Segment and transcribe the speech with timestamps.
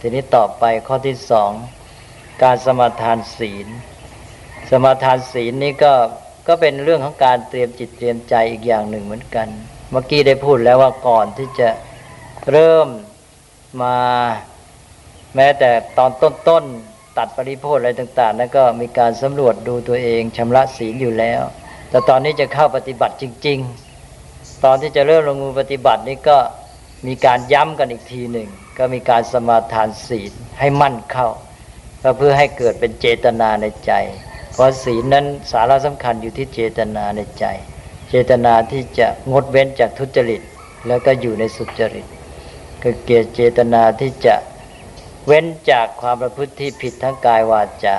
[0.00, 1.52] ทีนี้ต่อไปข้อที่สอง
[2.42, 3.68] การสมาทานศีล
[4.70, 5.92] สมาทานศีลนี้ก็
[6.48, 9.48] ก็เป็นเรื่องของการเตรียมจิตเตรียมใจอีกอย่างหนึ่งเหมือนกัน
[9.90, 11.68] เมื่อกี้ได้พูดแล้วว่าก่อนที่จะ
[12.50, 12.88] เริ่ม
[13.82, 13.98] มา
[15.36, 16.10] แม้แต่ตอน
[16.48, 21.42] ต้นๆตัดปริโภคอะไรต่าง ๆ นั้นก็มีการสำรวจดูตัวเองชำระศีลอยู่แล้ว
[21.90, 23.58] แต่ตอนนี้จะเข้าปฏิบัติจริง
[24.12, 26.38] ๆ ตอนที่จะเริ่มลงมือปฏิบัตินี้ก็
[27.06, 28.48] มีการย้ำกันอีกทีหนึ่ง
[28.78, 31.28] ก็มีการสมาทานศีลให้มั่นเข้า
[32.02, 33.92] ก็เพื่อให้เกิดเป็นเจตนาในใจ
[34.54, 37.44] เพราะศีลนั้นสาระสำคัญอยู่ที่เจตนาในใจ
[38.10, 40.42] เจตนาที่จะงดเว้นจากทุจริต
[40.86, 42.06] แล้วก็อยู่ในสุจริต
[42.82, 44.34] ก็เกียรเจตนาที่จะ
[45.26, 47.98] เว้นจากความประพฤติที่ผิดทั้งกายวาจา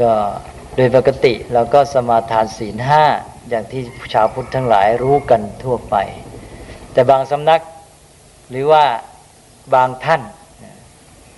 [0.00, 0.12] ก็
[0.76, 3.04] โดยปกติเราก็สมาทานศีลห้า
[3.48, 3.82] อย่างที่
[4.12, 5.96] ชาวพุทธทั้งหลายรู้กันทั่วไป
[6.92, 7.60] แต่บางสำนัก
[8.50, 8.84] หรือว่า
[9.74, 10.22] บางท่าน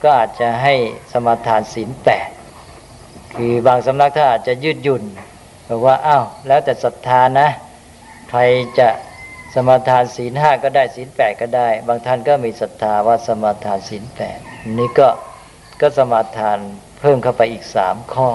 [0.03, 0.75] ก็อาจจะให้
[1.13, 2.29] สมาทานศีลแปด
[3.37, 5.03] คือบางสำนักถ้านอาจจะยืดหยุ่น
[5.69, 7.49] บอกว่าอ้าวแล้วแต่ศรัทธานะ
[8.31, 8.41] ใคร
[8.79, 8.89] จะ
[9.55, 14.39] สมาทานศีลห้าก็ได้ศีลแปดก็ได้ บางท่านก็มีศรัทธาว่าสมาทานศีลแปด
[14.79, 15.09] นี่ก็
[15.81, 16.59] ก็สมาทาน
[17.01, 18.29] เพิ่มเข้าไปอีกสามข้อ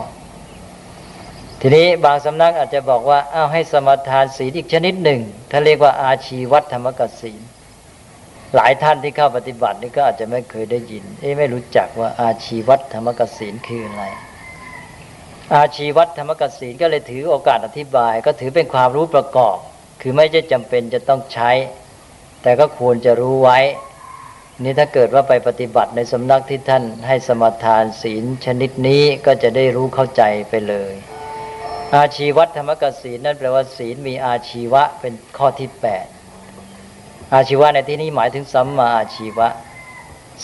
[1.62, 7.42] ทีนี้บางสำนักอาจจะบอกว่าอ้าวให้สมาทานศีลอีกชนิดหนึ่งท่าเรียกว่าอาชีวัตธรรมกศีล
[8.56, 14.04] หลายท่านที่เข้าปฏิบัตินี่ก็อาจจะไม่เคยได้ยิน เอ๊ไม่รู้จักว่าอาชีวัตธรรมกศีลคืออะไร
[15.56, 19.58] อาชีวัตธรรมกศีลก็เลยถือโอกาสอธิบาย ก็ถือเป็นความรู้ประกอบ
[20.02, 21.52] คือไม่ใช่จำเป็นจะต้องใช้
[22.42, 23.60] แต่ก็ควรจะรู้ไว้
[24.64, 30.94] นี่ถ้าเกิดว่าไปปฏิบัติในสำนักที่ท่านให้สมทานศีลชนิดนี้ก็จะได้รู้เข้าใจไปเลย
[31.96, 36.06] อาชีวัตธรรมกศีลนั่นแปลว่าศีลมีอาชีวะเป็นข้อที่แปด
[37.36, 39.48] อาชีวะในที่นี้หมายถึงสัมมาอาชีวะ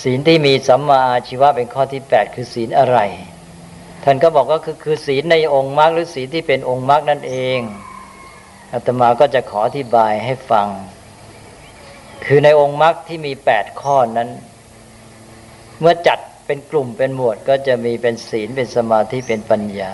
[0.02, 3.00] ศีลที่มีสัมมาอาชีวะเป็นข้อที่แปดคือศีลอะไร
[4.04, 7.60] ท่านก็บอกว่าคือคือศีลในองค์มรรคหรือศีลที่เป็นองค์มรรคนั่นเอง
[8.72, 10.68] อาตมาก็จะขออธิบายให้ฟัง
[12.26, 14.30] คือในองค์มรรคที่มีแปดข้อนั้น
[15.80, 19.94] เมื่อจัดเป็นกลุ่มเป็นหมวดก็จะมีเป็นศีลเป็นสมาธิเป็นปัญญา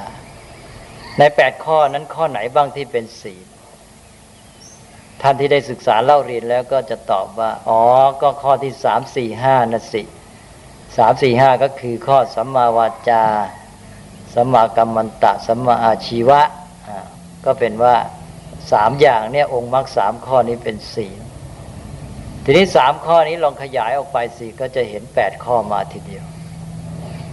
[1.19, 3.47] ในแปดข้อนั้นข้อไหนบ้างที่เป็นศีล
[5.22, 7.81] ท่านที่ได้ศึกษาเล่าเรียนแล้วก็จะตอบว่า อ๋อ
[8.22, 10.03] ก็ข้อที่สามสี่ห้านะสิ
[10.97, 13.23] สามสี่ห้าก็คือข้อสัมมาวาจา
[14.33, 16.41] สัมมากัมมันตะสัมมาอาชีวะ
[17.45, 17.95] ก็เป็นว่า
[18.72, 21.22] สามอย่างเนี่ยองค์มรรคสามข้อนี้เป็นศีล
[22.44, 26.23] ทีนี้สามข้อนี้ลองขยายออกไปสี่ก็จะเห็นแปดข้อมาทีเดียว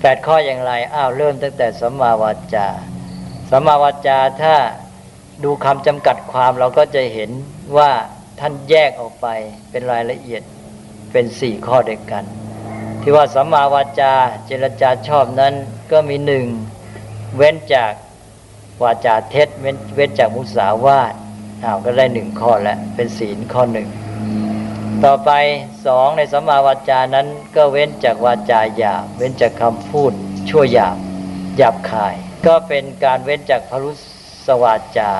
[0.00, 2.66] แปดข้ออย่างไรอ้าวเริ่มตั้งแต่สัมมาวาจา
[3.50, 4.54] สัมมาวาจาถ้า
[5.44, 7.30] ดูคำจำกัดความเราก็จะเห็น
[7.76, 7.90] ว่า
[8.40, 9.26] ท่านแยกออกไป
[9.70, 10.42] เป็นรายละเอียด
[11.12, 12.24] เป็นสี่ข้อเดียวกัน
[13.00, 14.12] ที่ว่าสัมมาวาจา
[14.46, 15.54] เจรจาชอบนั้น
[15.92, 16.46] ก็มีหนึ่ง
[17.36, 17.92] เว้นจาก
[18.82, 21.14] วาจาเท็จเว้นเว้นจากมุสาวาท
[21.64, 23.88] อ้าวก็ได้หนึ่งข้อแล้วเป็นศีลข้อหนึ่ง
[25.04, 25.30] ต่อไป
[25.86, 27.26] สองในสัมมาวาจานั้น
[27.56, 30.12] ก็เว้นจากวาจาหยาบเว้นจากคำพูด
[30.48, 30.96] ชั่วหยาบ
[31.56, 32.14] หยาบคาย
[32.46, 33.92] ก็เป็นการเว้นจากพรุ
[34.46, 35.12] สวาจา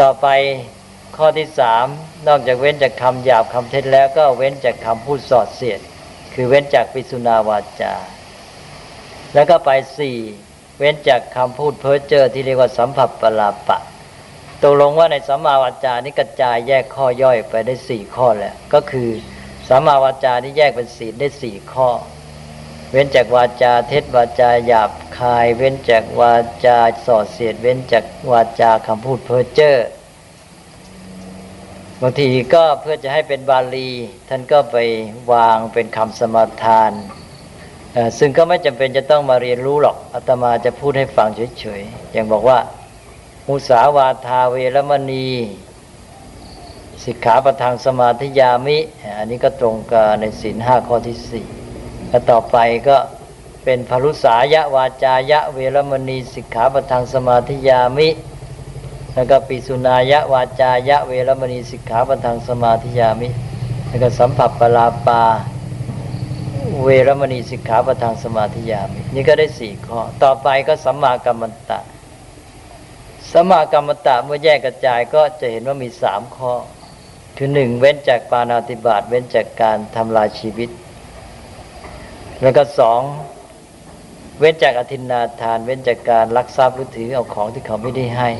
[0.00, 0.28] ต่อไป
[1.16, 1.86] ข้อที่สาม
[2.28, 5.80] นอกจากเว้นจากคำหยาบคำเท็จแล้วก็เว้นจากคำพูดสอดเสียด
[6.34, 7.94] คือเว้นจากปิสุนาวาจา
[9.34, 10.16] แล้วก็ไปสี่
[10.78, 13.78] เว้นจากคำพูดเพ้อเจ้อที่เรียกว่าสัมผัสปลาปะ
[14.62, 19.10] ตกลงว่าในสัมมาวาจานี้กระจายแยกข้อย่อยไปได้สี่ข้อแล้วก็คือ
[19.68, 21.88] สัมมาวาจานี้แยกเป็นศีลได้สี่ข้อ
[22.90, 26.34] เว้นจากวาจาเท็จวาจาหยาบคาย เว้นจากวา
[26.64, 29.76] จาส่อเสียด เว้นจากวาจาคำพูดเพ้อเจ้อ
[32.02, 33.90] บางทีก็เพื่อจะให้เป็นบาลี
[34.28, 34.76] ท่านก็ไป
[35.32, 36.92] วางเป็นคำสมาทาน
[38.18, 41.28] ซึ่งก็ไม่จำเป็นจะต้องมาเรียนรู้หรอกอาตมาจะพูดให้ฟัง
[41.58, 42.58] เฉยๆ อย่างบอกว่า
[43.48, 45.28] มุสาวาทาเวรมณี
[47.04, 48.78] สิกขาประทางสมาธิยามิ
[49.18, 51.46] อันนี้ก็ตรงกับในศีลห้าข้อที่สี่
[52.08, 52.56] แล้วต่อไป
[52.88, 52.96] ก็
[53.64, 58.08] เป็นพรุษายะวาจายะเวรมณีสิกขาปทังสมาธิยามิ
[59.14, 63.28] แล้วก็ปิสุนายะวาจายะเวรมณีสิกขาปทังสมาธิยามิ
[63.86, 65.22] แล้วก็สัมผัสปลาปา
[66.82, 71.80] เวรมณีสิกขาปทังสมาธิยามิ นี่ก็ได้สี่ข้อ ต่อไปก็สัมมากัมมันตะ
[73.32, 76.52] สัมมากัมมันตะเมื่อแยกกระจายก็จะเห็นว่ามีสามข้อ
[77.36, 80.70] คือหนึ่งเว้นจากปานาติบาตเว้นจากการทำลายชีวิต
[82.42, 83.00] แล้วก็สอง
[84.38, 88.30] เว้นจากอธินาทาน เว้นจากการลักทรัพย์หรือถือเอาของที่เขาไม่ได้ให้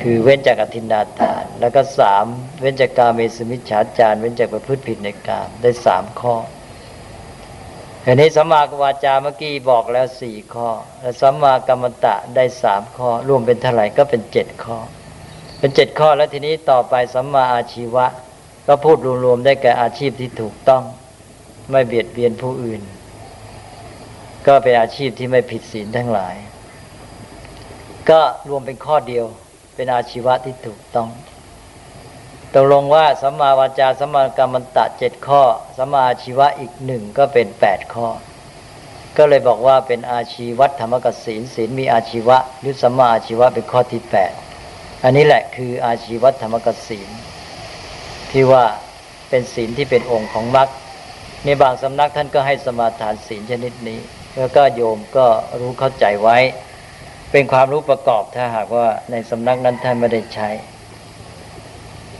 [0.00, 2.24] คือเว้นจากอธินาทาน แล้วก็สาม
[2.60, 6.34] เว้นจากการเมสุมิจฉาจารเว้นจากประพฤติผิดในกามได้สามข้อ
[8.04, 10.68] อันนี้สัมมาวาจาเมื่อกี้บอกแล้วสี่ข้อ
[11.00, 14.78] แล้วสัมมากรรมตะได้สามข้อ รวมเป็นเท่าไหร่ก็เป็นเจ็ดข้อ
[15.58, 18.06] เป็นเจ็ดข้อแล้วทีนี้ต่อไปสัมมาอาชีวะ
[18.66, 20.82] ก็พูดรวมๆได้แก่อาชีพที่ถูกต้อง
[21.70, 22.82] ไม่เบียดเบียนผู้อื่น
[24.46, 26.36] ก็เป็นอาชีพที่ไม่ผิดศีลทั้งหลาย
[28.10, 29.26] ก็รวมเป็นข้อเดียว
[29.74, 31.08] เป็นอาชีวะที่ถูกต้อง
[32.54, 35.42] ตกลงว่าสัมมาวาจาสัมมากรรมันตะเจ็ดข้อ
[35.76, 38.08] สัมมาอาชีวะอีกหนึ่งก็เป็นแปดข้อ
[39.16, 44.32] ก็เลยบอกว่าเป็นอาชีวัตธรรมกสินศีลมีอาชีวะหรือสัมมาอาชีวะเป็นข้อที่แปด
[45.04, 47.08] อันนี้แหละคืออาชีวัตธรรมกสิน
[48.30, 48.64] ที่ว่า
[49.28, 50.68] เป็นศีลที่เป็นองค์ของมรรค
[51.44, 54.00] ในบางสำนักท่านก็ให้สมาทานศีลชนิดนี้
[54.36, 55.26] แล้วก็โยมก็
[55.60, 56.38] รู้เข้าใจไว้
[57.32, 60.50] เป็นความรู้ประกอบถ้าหากว่าในสำนักนั้นท่านไม่ได้ใช้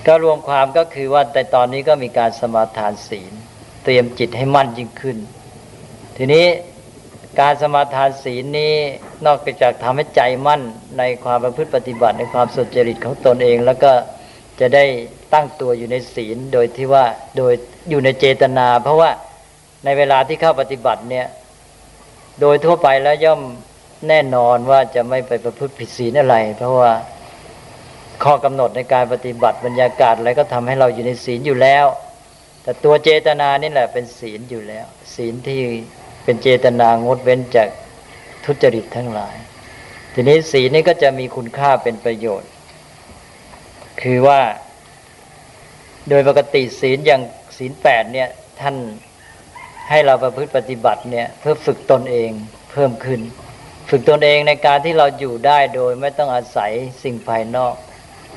[0.06, 3.32] ก็รวมความก็คือว่าแต่ตอนนี้ก็มีการสมาทานศีล
[3.84, 5.19] เตรียมจิตให้มั่นยิ่งขึ้น
[6.16, 6.46] ทีนี้
[7.40, 8.75] การสมาทานศีลนี้
[9.26, 10.62] นอกจากทำให้ใจมั่น
[10.98, 13.92] ในความประพฤติปฏิบัติในความสุจริตของตนเอง แล้วก็
[14.60, 14.84] จะได้
[15.34, 17.05] ตั้งตัวอยู่ในศีลโดยที่ว่า
[17.37, 17.52] โดย
[17.90, 19.11] อยู่ในเจตนา เพราะว่า
[19.84, 21.26] ในเวลาที่เข้าปฏิบัติเนี่ย
[22.40, 23.40] โดยทั่วไปแล้วย่อม
[24.08, 26.93] แน่นอนว่าจะไม่ไปประพฤติผิดศีลอะไร เพราะว่า
[28.25, 31.87] ข้อกำหนดในการปฏิบัติบรรยากาศอะไรก็ทำให้เราอยู่ในศีลอยู่แล้ว
[32.62, 35.61] แต่ตัวเจตนานี่แหละเป็นศีลอยู่แล้ว ศีลที่
[36.25, 37.69] เป็นเจตนางดเว้นจาก
[38.44, 39.35] ทุจริตทั้งหลาย
[40.14, 42.50] ทีนี้ศีลนี่ก็จะมีคุณค่าเป็นประโยชน์
[44.02, 44.40] คือว่า
[46.08, 47.22] โดยปกติศีลอย่าง
[47.58, 48.28] ศีลแปดเนี่ย
[48.60, 48.76] ท่าน
[49.90, 52.31] ให้เราประพฤติปฏิบัติเนี่ยเพื่อฝึกตนเอง
[52.70, 53.20] เพิ่มขึ้น
[53.90, 56.72] ฝึกตนเองในการที่เราอยู่ได้โดยไม่ต้องอาศัย
[57.02, 57.75] สิ่งภายนอก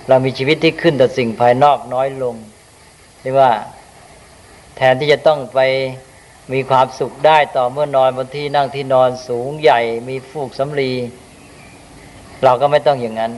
[0.07, 2.35] เรามีชีวิตที่ขึ้นแต่สิ่งภายนอกน้อยลง
[3.21, 3.51] เรียกว่า
[4.75, 5.59] แทนที่จะต้องไป
[6.53, 10.91] มีความสุขได้ต่อเมื่อนอนบนที่นั่งที่นอนสูงใหญ่ มีฟูกสำลี
[12.44, 13.33] เราก็ไม่ต้องอย่างนั้น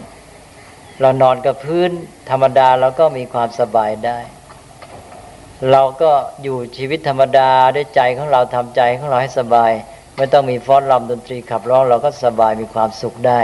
[1.01, 1.91] เรานอนกับพื้น
[2.29, 4.17] ธรรมดาเราก็มีความสบายได้
[5.71, 6.11] เราก็
[6.43, 9.71] อยู่ชีวิตธรรมดาด้วยใจของเราทำใจของเราให้สบาย
[10.17, 13.41] ไม่ต้องมีฟ้อนรำดนตรีขับร้องเราก็สบายมีความสุขได้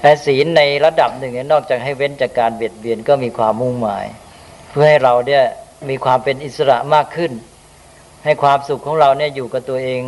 [0.00, 4.06] แต่ศีลในระดับหนึ่งนอกจากให้เว้นจากการเบียดเบียนก็มีความมุ่งหมาย
[4.70, 5.44] เพื่อให้เราเนี่ย
[5.88, 7.32] มีความเป็นอิสระมากขึ้น
[8.24, 10.00] ให้ความสุขของเราเนี่ยอยู่กับตัวเอง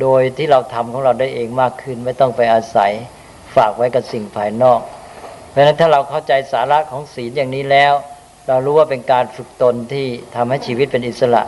[0.00, 2.92] โดยที่เราทำของเราได้เองมากขึ้น ไม่ต้องไปอาศัย
[3.54, 4.80] ฝากไว้กับสิ่งภายนอก
[5.56, 7.92] ราะฉะนั้นถ้าเราเข้าใจสาระของศีลอย่างนี้แล้ว
[8.48, 10.06] เรารู้ว่าเป็นการฝึกตนที่
[10.36, 11.42] ทำให้ชีวิตเป็นอิสระ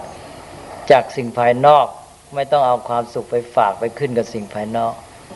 [0.91, 1.87] จากสิ่งภายนอก
[2.35, 4.93] ไม่ต้องเอาความสุขไปฝากไปขึ้นกับสิ่งภายนอก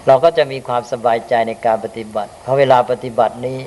[0.07, 3.59] เราก็จะมีความสบายใจในการปฏิบัติ เพราะเวลาปฏิบัตินี้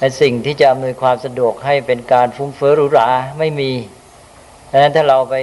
[0.00, 3.70] ในสิ่งที่จะอำนวยความสะดวกให้เป็นการฟุ้งเฟ้อหรูหราไม่มี
[4.70, 5.36] ดังนั้นถ้าเราไป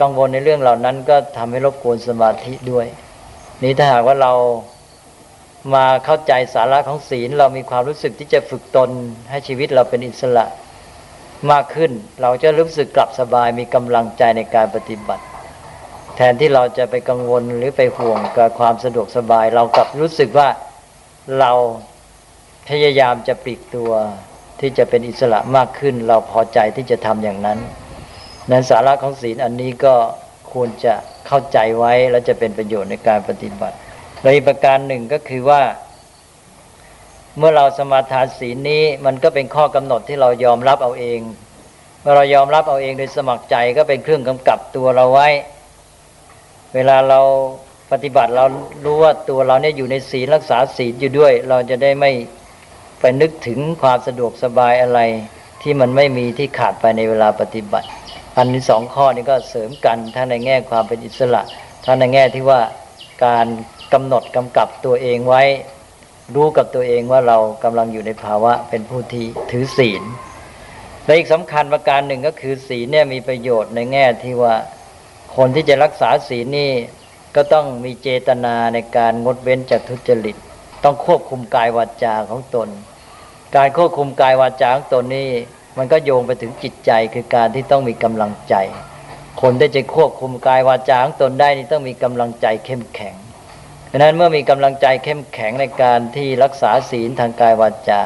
[0.00, 2.86] กังวลในเรื่องเหล่านั้นก็ทำให้รบกวนสมาธิด้วย
[3.62, 4.32] นี้ถ้าหากว่าเรา
[5.74, 8.90] มาเข้าใจสาระของศีล เรามีความรู้สึกที่จะฝึกตน
[9.30, 10.46] ให้ชีวิตเราเป็นอิสระ
[11.52, 11.92] มากขึ้น
[12.22, 15.24] เราจะรู้สึกกลับสบายมีกำลังใจในการปฏิบัติ
[16.16, 20.48] แทนที่เราจะไปกังวลหรือไปห่วงกับความสะดวกสบาย เรากลับรู้สึกว่า
[21.40, 21.52] เรา
[22.68, 23.92] พยายามจะปลีกตัว
[24.60, 27.58] ที่จะเป็นอิสระมากขึ้น เราพอใจที่จะทำอย่างนั้น
[28.50, 29.94] นั้นสาระของศีลอันนี้ก็
[30.52, 30.94] ควรจะ
[31.26, 33.76] เข้าใจไว้และจะเป็นประโยชน์ในการปฏิบัติ
[34.22, 35.62] และอีกประการหนึ่งก็คือว่า
[37.38, 41.20] เมื่อเราสมาทานศีลนี้ มันก็เป็นข้อกำหนดที่เรายอมรับเอาเอง
[42.00, 45.28] เมื่อเรายอมรับเอาเองโดยสมัครใจก็เป็นเครื่องกำกับตัวเราไว้
[46.74, 47.20] เวลาเรา
[47.92, 48.44] ปฏิบัติเรา
[48.84, 52.12] รู้ว่าตัวเราเนี่ยอยู่ในศีลรักษาศีลอยู่ด้วย เราจะได้ไม่
[53.00, 55.00] ไปนึกถึงความสะดวกสบายอะไร
[55.62, 57.88] ที่มันไม่มีที่ขาดไปในเวลาปฏิบัติ
[58.36, 61.42] อันนี้สองข้อนี้ก็เสริมกันทั้งในแง่ความเป็นอิสระ
[61.84, 62.60] ทั้งในแง่ที่ว่า
[63.24, 63.46] การ
[63.92, 65.42] กำหนดกำกับตัวเองไว้
[66.34, 70.02] รู้กับตัวเองว่าเรากำลังอยู่ในภาวะเป็นผู้ที่ถือศีล
[71.04, 74.54] และอีกสำคัญประการหนึ่งก็คือศีลเนี่ยมีประโยชน์ในแง่ที่ว่า
[75.36, 76.72] คนที่จะรักษาศีลนี่
[77.36, 80.36] ก็ต้องมีเจตนาในการงดเว้นจากทุจริต
[80.84, 82.68] ต้องควบคุมกายวาจาของตน
[83.56, 85.30] การควบคุมกายวาจาของตนนี่
[85.78, 88.54] มันก็โยงไปถึงจิตใจคือการที่ต้องมีกำลังใจ
[89.42, 93.14] คนที่จะควบคุมกายวาจาของตนได้นี่ต้องมีกำลังใจเข้มแข็ง
[93.90, 98.02] ดังนั้นเมื่อมีกำลังใจเข้มแข็งในการที่รักษาศีลทางกายวาจา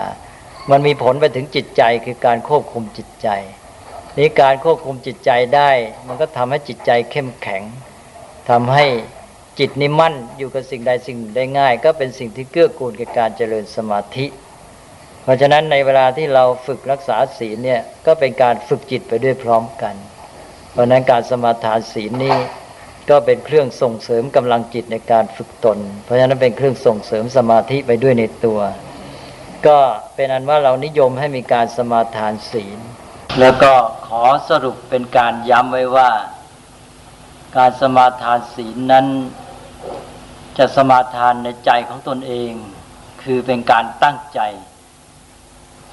[0.70, 3.28] มันมีผลไปถึงจิตใจคือการควบคุมจิตใจ
[4.18, 5.70] นี้การควบคุมจิตใจได้
[6.06, 7.62] มันก็ทำให้จิตใจเข้มแข็ง
[8.50, 8.86] ทำให้
[9.58, 14.26] จิตนิมั่นอยู่กับสิ่งใดสิ่งได้ง่าย ก็เป็นสิ่งที่เกื้อกูลกับการเจริญสมาธิ
[15.22, 19.94] เพราะฉะนั้นในเวลาที่เราฝึกรักษาศีลเนี่ยก็เป็นการฝึกจิตไปด้วยพร้อมกัน
[20.72, 22.36] เพราะนั้นการสมาทานศีลนี้
[23.10, 28.60] ก็เป็นเครื่องส่งเสริมกำลังจิตในการฝึกตน เพราะฉะนั้นเป็นเครื่องส่งเสริมสมาธิไปด้วยในตัว
[29.66, 29.78] ก็
[30.14, 32.78] เป็นอันว่าเรานิยมให้มีการสมาทานศีล
[33.40, 33.72] แล้วก็
[34.06, 36.10] ขอสรุปเป็นการย้ำไว้ว่า
[37.56, 39.06] การสมาทานศีลนั้น
[40.58, 42.52] จะสมาทานในใจของตนเอง
[43.22, 44.40] คือเป็นการตั้งใจ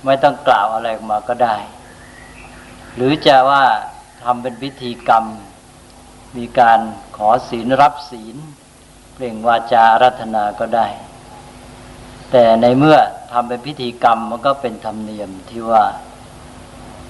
[0.06, 1.56] ไม่ต้องกล่าวอะไรออกมาก็ได้
[2.96, 3.63] หรือจะว่า
[4.24, 5.25] ทำเป็นพิธีกรรม
[6.38, 6.80] มีการ
[7.18, 8.36] ขอศีลรับศีล
[9.14, 10.88] เปล่งวาจารัตนาก็ได้
[12.32, 12.98] แต่ในเมื่อ
[13.32, 15.86] ทำเป็นพิธีกรรมมันก็เป็นธรรมเนียมที่ว่า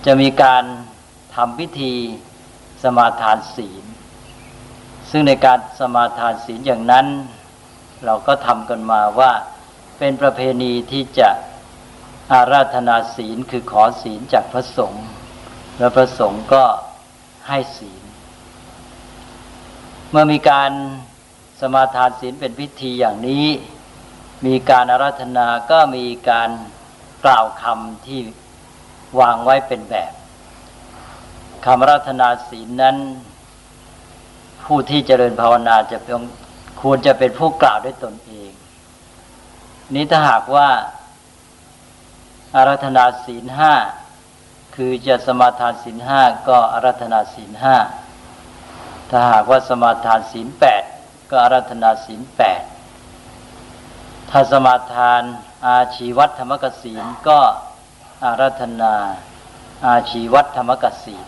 [0.05, 0.63] จะมีการ
[1.35, 1.93] ทำพิธี
[2.83, 3.83] สมาทานศีล
[5.09, 7.07] ซึ่งในการสมาทานศีลอย่างนั้น
[8.05, 9.31] เราก็ทำกันมาว่า
[9.99, 11.29] เป็นประเพณีที่จะ
[12.31, 15.05] อาราธนาศีลคือขอศีลจากพระสงฆ์
[15.77, 16.63] แล้วพระสงฆ์ก็
[17.47, 17.98] ให้ศีล
[20.11, 20.71] เมื่อมีการ
[21.61, 23.45] สมาทานศีลเป็นพิธีอย่างนี้
[24.45, 26.49] มีการอาราธนาก็มีการ
[27.25, 28.19] กล่าวคำที่
[29.19, 30.13] วางไว้เป็นแบบ
[31.65, 32.97] คำอาราธนาศีลนั้น
[34.65, 36.19] ผู้ที่เจริญภาวนาจะเป็น
[36.81, 38.51] ควรจะเป็นผู้กล่าวด้วยตนเอง
[39.95, 40.69] นี้ถ้าหากว่า
[42.55, 43.73] อาราธนาศีลห้า
[44.75, 47.75] คือจะสมาทานศีลห้าก็อาราธนาศีลห้า
[49.09, 50.83] ถ้าหากว่าสมาทานศีลแปด
[51.29, 52.63] ก็อารัธนาศีลแปด
[54.29, 55.21] ถ้าสมาทาน
[55.67, 57.39] อาชีวัตธรรมกศีลก็
[58.23, 58.93] อารัธนา
[59.87, 61.25] อาชีวัตธรรมกศีล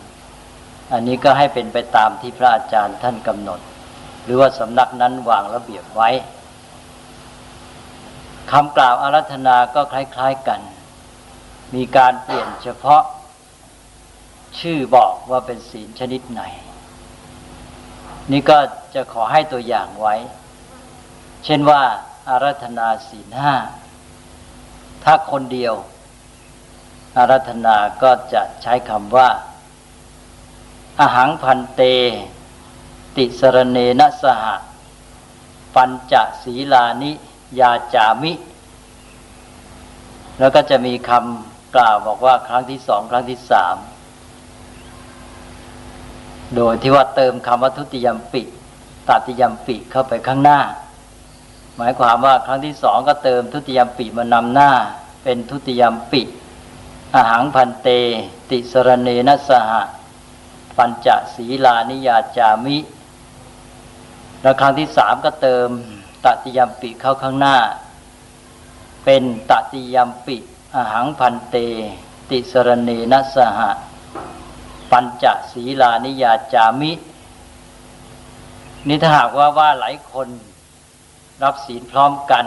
[0.92, 3.60] อันนี้ก็ให้เป็นไปตามที่พระอาจารย์ท่านกำหนด
[4.24, 6.10] หรือว่าสำนักนั้นวางระเบียบไว้
[8.50, 10.60] คำกล่าวอารัธนาก็คล้าย ๆกัน
[11.74, 13.02] มีการเปลี่ยนเฉพาะ
[14.60, 16.42] ชื่อบอกว่าเป็นศีลชนิดไหน
[18.30, 18.58] นี่ก็
[18.94, 20.14] จะขอให้ตัวอย่างไว้
[21.44, 21.82] เช่นว่า
[22.28, 23.56] อารัธนาศีลห้า
[25.04, 25.74] ถ้าคนเดียว
[27.16, 29.28] อารัธนาก็จะใช้คำว่า
[31.00, 31.82] อาหังพันเต
[33.16, 34.42] ติสรเนนะสห
[35.74, 37.12] ปัญจศีลานิ
[37.60, 38.32] ยาจามิ
[40.38, 43.76] แล้วก็จะมีคำกล่าวบอกว่าครั้งที่สอง ครั้งที่สาม
[46.56, 48.42] โดยที่ว่าเติมคำว่าทุติยมปิ
[49.08, 50.60] ตัติยมปิเข้าไปข้างหน้า
[51.76, 54.70] หมายความว่าครั้งที่สองก็เติมทุติยมปิมานำหน้า
[55.24, 56.22] เป็นทุติยมปิ
[57.14, 57.88] อาหังพันเต
[58.50, 59.82] ติสรเนนัสหะ
[60.76, 62.78] ปัญจศีลานิยาจามิ
[64.42, 65.68] แล้วครั้งที่สามก็เติม
[66.24, 67.56] ตติยมปิเข้าข้างหน้า
[69.04, 70.36] เป็นตติยมปิ
[70.74, 71.56] อาหังพันเต
[72.30, 73.70] ติสรเนนัสหะ
[74.92, 76.92] ปัญจศีลานิยาจามิ
[78.88, 80.28] นี่ถ้าหากว่าว่าหลายคน
[81.42, 82.46] รับศีลพร้อมกัน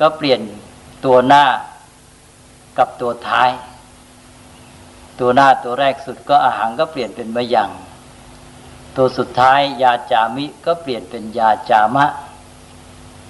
[0.00, 0.40] ก็เปลี่ยน
[1.04, 1.44] ตัวหน้า
[2.78, 3.50] กับตัวท้าย
[5.20, 7.70] ตัวหน้าตัวแรกสุดก็อาหารก็เปลี่ยนเป็นมะยัง
[8.96, 12.06] ตัวสุดท้ายยาจามิก็เปลี่ยนเป็นยาจามะ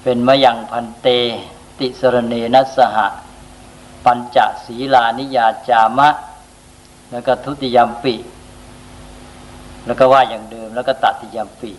[0.03, 1.09] เป็นมะยังพันเต
[1.79, 3.07] ติสรเนนัสหะ
[4.05, 6.09] ปัญจศีลานิยาจามะ
[7.10, 8.14] แล้วก็ทุติยมปี
[9.86, 11.70] แล้วก็ว่าอย่างเดิม แล้วก็ตัดติยมปี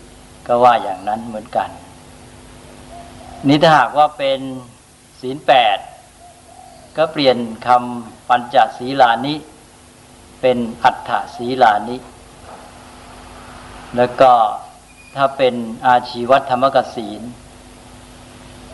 [0.46, 1.68] ก็ว่าอย่างนั้นเหมือนกัน
[3.48, 4.40] นี้ถ้าหากว่าเป็น
[5.20, 5.78] ศีลแปด
[6.96, 9.34] ก็เปลี่ยนคำปัญจศีลานิ
[10.40, 11.96] เป็นอัฏฐศีลานิ
[13.96, 14.32] แล้วก็
[15.16, 15.54] ถ้าเป็น
[15.86, 17.22] อาชีวธรรมกศีล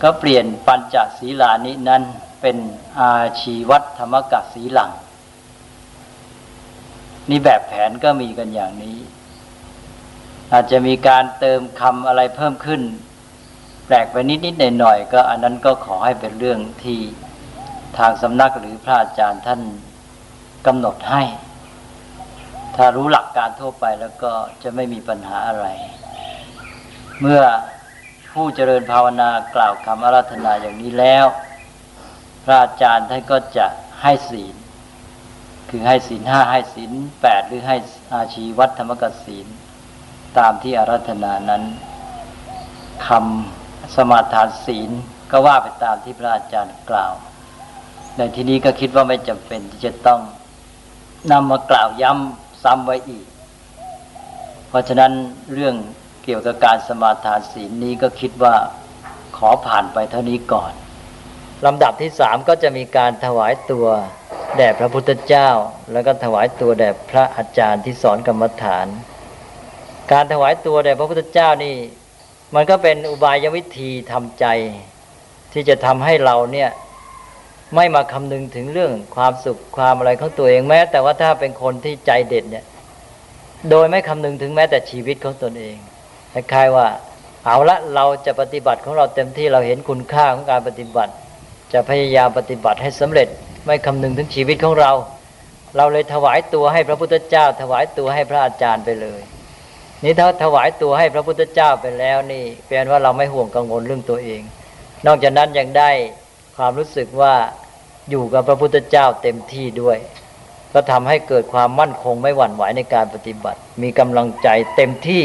[0.02, 2.02] ก็เปลี่ยนปัญจศีลานินั้น
[2.40, 2.56] เป็น
[3.00, 4.90] อาชีวธรรมกศีหลัง
[7.30, 8.98] นี่แบบแผนก็มีกันอย่างนี้
[10.52, 12.82] อาจจะมีการเติมคำอะไรเพิ่มขึ้น
[13.86, 17.00] แปลกไปนิดนิดหน่อยหน่อยก็ อันนั้นก็ขอให้เป็นเรื่องที่
[17.98, 19.60] ทางสำนักหรือพระอาจารย์ท่าน
[20.66, 21.22] กำหนดให้
[22.76, 25.66] ถ้ารู้หลักการทั่วไปแล้วก็จะไม่มีปัญหาอะไร
[27.20, 27.42] เมื่อ
[28.32, 31.26] ผู้เจริญภาวนากล่าวคำอาราธนาอย่างนี้แล้ว
[32.44, 33.66] พระอาจารย์ท่านก็จะ
[34.02, 34.54] ให้ศีล
[35.76, 37.76] คือให้ศีลห้าให้ศีลแปดหรือให้
[38.14, 39.46] อาชีวัตธรรมกศีล
[40.38, 41.62] ตามที่อารัธนานั้น
[43.06, 44.90] คำสมาทานศีล
[45.30, 47.12] ก็ว่าไปตามที่พระอาจารย์กล่าว
[48.16, 50.20] ในที่นี้ก็คิดว่าไม่จำเป็นที่จะต้อง
[51.32, 53.26] นำมากล่าวย้ำซ้ำไว้อีก
[54.68, 55.12] เพราะฉะนั้น
[55.54, 55.74] เรื่อง
[56.24, 58.54] เกี่ยวกับการสมาทานศีลนี้ก็คิดว่า
[59.36, 60.72] ขอผ่านไปเท่านี้ก่อน
[61.66, 63.88] ลำดับที่สามก็จะมีการถวายตัว
[64.56, 65.48] แด่พระพุทธเจ้า
[65.92, 68.86] แล้วก็ถวายตัวแด่พระอาจารย์ที่สอนกรรมฐาน
[70.12, 71.76] การถวายตัวแด่พระพุทธเจ้านี่
[72.54, 74.46] มันก็เป็นอุบายวิธีทำใจ
[75.52, 76.70] ที่จะทำให้เราเนี่ย
[77.74, 82.64] ไม่มาคำนึงถึงเรื่องความสุขความอะไรของตัวเองแม้ แต่ว่าถ้าเป็นคนที่ใจเด็ดเนี่ย
[83.70, 85.76] โดยไม่คำนึงถึงแม้แต่ชีวิตของตนเอง
[86.32, 86.86] คล้ายๆว่า
[87.44, 91.12] เอาละเราจะปฏิบัติของเราเต็มที่เราเห็นคุณค่าของการปฏิบัติ
[91.72, 93.28] จะพยายามปฏิบัติให้สำเร็จ
[93.66, 94.92] ไม่คำนึงถึงชีวิตของเรา
[95.76, 99.20] เราเลยถวายตัวให้พระพุทธเจ้า ถวายตัวให้พระอาจารย์ไปเลย
[100.04, 104.42] นี่ถ้าถวายตัวให้พระพุทธเจ้าไปแล้วนี่แปลว่าเราไม่ห่วงกังวลเรื่องตัวเอง
[105.06, 105.90] นอกจากนั้นยังได้
[106.56, 107.34] ความรู้สึกว่า
[108.10, 109.98] อยู่กับพระพุทธเจ้าเต็มที่ด้วย
[110.72, 115.22] ก็ทำให้เกิดความมั่นคงไม่หวั่นไหวในการปฏิบัติ มีกำลังใจเต็มที่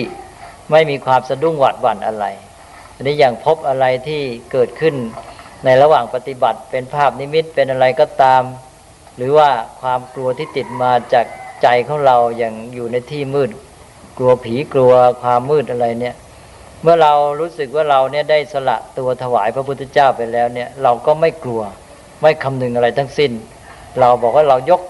[0.71, 2.25] ไม่มีความสะดุ้งหวาดหวั่นอะไร
[2.95, 4.95] อันนี้อย่างพบอะไรที่เกิดขึ้น
[5.65, 8.43] ในระหว่างปฏิบัติเป็นภาพนิมิตเป็นอะไรก็ตาม
[9.17, 9.49] หรือว่า
[9.81, 11.25] ความกลัวที่ติดมาจาก
[11.63, 13.49] ใจของเราอย่างอยู่ในที่มืด
[14.17, 16.15] กลัวผีกลัวความมืดอะไรเนี่ย
[16.83, 21.61] เมื่อเรารู้สึกว่าเราเนี่ยได้สละตัวถวายพระพุทธเจ้าไปแล้วเนี่ย เราก็ไม่กลัว
[22.21, 23.31] ไม่คำนึงอะไรทั้งสิ้น
[23.99, 24.81] เราบอกว่าเรายก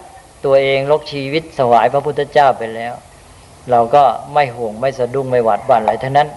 [0.46, 2.94] ตัวเองลกชีวิตถวายพระพุทธเจ้าไปแล้ว
[3.72, 6.28] เราก็ไม่ห่วงไม่สะดุ้งไม่หวาดหวั่นอะไรทั้งนั้น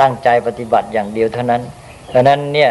[0.00, 1.62] ตั้งใจปฏิบัติอย่างเดียวเท่านั้น
[2.08, 2.70] เพราะนั้นเนี่ย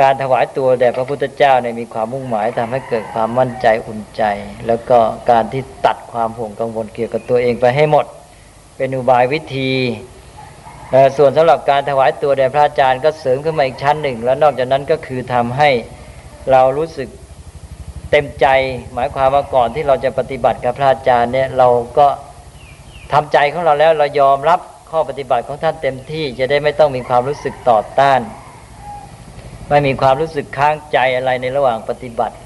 [0.00, 4.22] การถวายตัวแด่พระพุทธเจ้าเนี่ยมีความมุ่งหมายทำให้เกิดความมั่นใจอุ่นใจ
[4.66, 4.98] แล้วก็
[5.30, 8.06] การที่ตัดความห่วงกังวลเกี่ยวกับตัวเองไปให้หมด
[8.76, 9.72] เป็นอุบายวิธี
[11.16, 15.70] ส่วนสำหรับการถวายตัวแด่พระอาจารย์ก็เสริมขึ้นมาอีกชั้นหนึ่ง แล้วนอกจากนั้นก็คือทำให้
[16.50, 17.08] เรารู้สึก
[18.10, 18.46] เต็มใจ
[18.94, 21.68] หมายความว่าก่อนที่เราจะปฏิบัติกับพระอาจารย์เนี่ยเรา
[21.98, 22.06] ก็
[23.12, 28.20] ทำใจของเราแล้วเรายอมรับข้อปฏิบัติของท่านเต็มที่จะได้ไม่ต้องมีความรู้สึกต่อต้าน
[29.72, 32.36] ไม่มีความรู้สึกค้างใจอะไรในระหว่างปฏิบัติ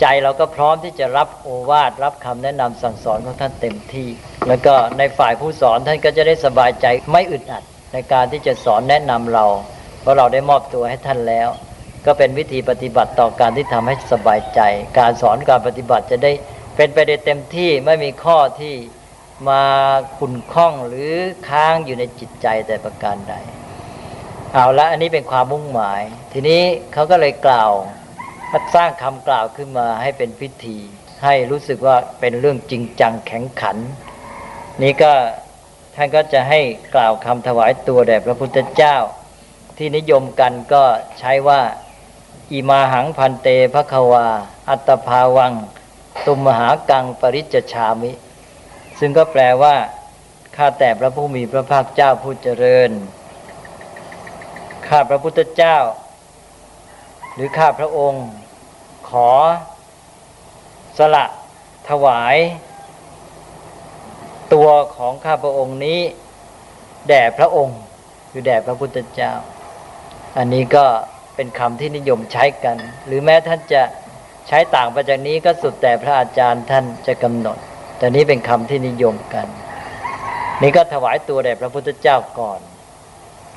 [0.00, 4.08] ใจเราก็พร้อมที่จะรับโอวาทรับคำแนะนำสั่งสอนของท่านเต็มที่
[4.48, 7.62] แล้วก็ในฝ่ายผู้สอนท่านก็จะได้สบายใจไม่อึดอัด
[7.92, 9.46] ในการที่จะสอนแนะนำเรา
[10.00, 11.48] เพราะเราได้มอบตัวให้ท่านแล้ว
[12.06, 14.60] ก็เป็นวิธีปฏิบัติต่อการที่ทำให้สบายใจ
[14.98, 16.32] การสอนการปฏิบัติจะได้
[16.76, 18.74] เป็นไปได้เต็มที่ไม่มีข้อที่
[19.48, 19.62] มา
[20.18, 21.12] ขุ่นข้องหรือ
[21.48, 23.36] ค้างอยู่ในจิตใจแต่ประการใด
[24.54, 26.62] เอาละอันนี้เป็นความมุ่งหมาย ทีนี้
[26.92, 27.72] เขาก็เลยกล่าว
[28.74, 30.78] สร้างคำกล่าวขึ้นมาให้เป็นพิธี
[31.24, 33.76] ให้รู้สึกว่าเป็นเรื่องจริงจังแข็งขัน
[34.82, 35.12] นี้ก็
[35.96, 36.60] ท่านก็จะให้
[36.94, 38.96] กล่าวคำถวายตัวแด่พระพุทธเจ้า
[39.76, 40.84] ที่นิยมกันก็
[41.18, 41.60] ใช้ว่า
[42.52, 44.28] อิมาหังพันเตภควา
[44.68, 45.52] อัตภาวัง
[46.26, 48.12] ตุมหากังปริจชามิ
[48.98, 49.74] ซึ่งก็แปลว่า
[50.56, 52.92] ข้าแต่พระผู้มีพระภาคเจ้าผู้เจริญ
[54.88, 55.76] ข้าพระพุทธเจ้า
[57.34, 58.26] หรือข้าพระองค์
[59.10, 59.30] ขอ
[60.98, 61.24] สละ
[61.88, 62.36] ถวาย
[64.54, 66.00] ตัวของข้าพระองค์นี้
[67.08, 67.80] แด่พระองค์
[68.30, 69.32] คือแด่พระพุทธเจ้า
[70.38, 70.84] อันนี้ก็
[71.36, 73.82] เป็นคำที่นิยมใช้กัน หรือแม้ท่านจะ
[74.48, 77.58] ใช้ต่างไปจากนี้ก็สุดแต่พระอาจารย์ท่านจะกำหนด
[77.98, 79.46] แต่นี้เป็นคำที่นิยมกัน
[80.62, 82.60] นี่ก็ถวายตัวแด่พระพุทธเจ้าก่อน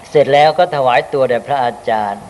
[0.10, 2.24] เสร็จแล้วก็ถวายตัวแด่พระอาจารย์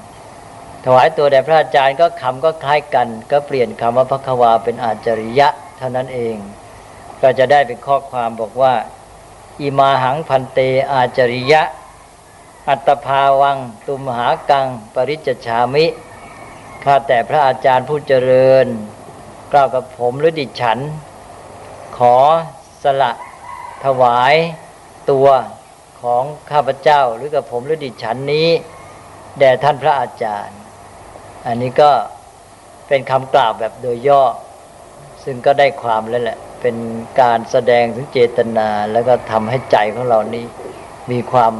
[0.85, 6.35] ถวายตัวแด่พระอาจารย์ก็คำก็คล้ายกัน ก็เปลี่ยนคำว่าพระควาเป็นอาจริยะเท่านั้นเอง
[7.21, 8.73] ก็จะได้เป็นข้อความบอกว่า
[9.61, 10.59] อิมาหังพันเต
[10.91, 11.63] อาจริยะ
[12.69, 13.57] อัตภาวัง
[13.87, 15.85] ตุมหากัง ปริจชามิ
[16.83, 18.67] ข้าแต่พระอาจารย์ผู้เจริญ
[19.51, 20.79] กล่าวกับผมหรือดิฉัน
[21.97, 22.17] ขอ
[22.83, 23.11] สละ
[23.85, 24.35] ถวาย
[25.11, 25.27] ตัว
[26.05, 28.49] ของข้าพเจ้าหรือกับผมหรือดิฉันนี้
[29.39, 30.59] แด่ท่านพระอาจารย์
[31.47, 31.91] อันนี้ก็
[32.87, 34.23] เป็นคำกล่าวแบบโดยย่อ
[35.23, 36.75] ซึ่งก็ได้ความแล้วแหละ เป็น
[37.21, 40.45] การแสดงถึงเจตนาแล้วก็ทำให้ใจของเรานี้
[41.11, 41.53] มีความ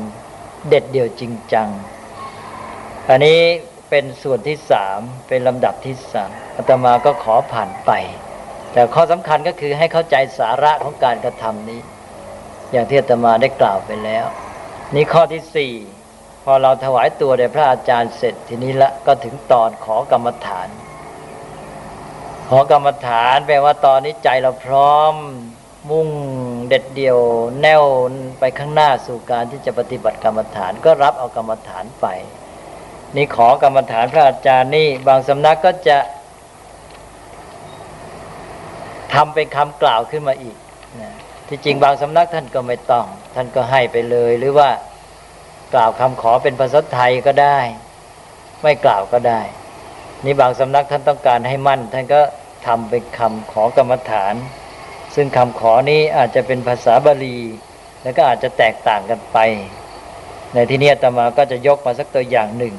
[0.67, 1.67] เด็ดเดี่ยวจริงจัง
[3.09, 3.39] อันนี้
[3.89, 7.91] เป็นส่วนที่สามเป็นลำดับที่สามอาตมาก็ขอผ่านไป
[8.73, 11.79] แต่ข้อสำคัญก็คือให้เข้าใจสาระของการกระทำนี้
[12.75, 14.25] อย่างที่อาตมาได้กล่าวไปแล้ว
[14.95, 15.73] นี่ข้อที่สี่
[16.43, 20.67] พอเราถวายตัวแด่พระอาจารย์เสร็จทีนี้ละก็ถึงตอนขอกรรมฐาน
[22.49, 25.13] ขอกรรมฐานแปลว่าตอนนี้ใจเราพร้อม
[25.89, 26.07] มุ่ง
[26.67, 27.19] เด็ดเดี่ยว
[27.61, 27.83] แน่ว
[28.39, 32.05] ไปข้างหน้าสู่การที่จะปฏิบัติกรรมฐานก็รับเอากรรมฐานไป
[33.15, 35.97] นี่ขอกรรมฐานพระอาจารย์นี่บางสำนักก็จะ
[39.13, 40.57] ทำเป็นคำกล่าวขึ้นมาอีก
[41.47, 43.05] ที่จริงบางสำนักท่านก็ไม่ต้อง
[43.35, 44.69] ท่านก็ให้ไปเลย หรือว่า
[45.73, 47.59] กล่าวคำขอเป็นภาษาไทยก็ได้
[48.63, 49.41] ไม่กล่าวก็ได้
[50.25, 52.21] นี่บางสำนักท่านต้องการให้มั่น ท่านก็
[52.67, 54.35] ทำเป็นคำขอกรรมฐาน
[55.15, 57.37] ซึ่งคำขอนี้อาจจะเป็นภาษาบาลี
[58.03, 59.37] แล้วก็อาจจะแตกต่างกันไป
[60.53, 62.75] ในที่นี้ตมาก็จะยกมาสักตัวอย่างหนึ่ง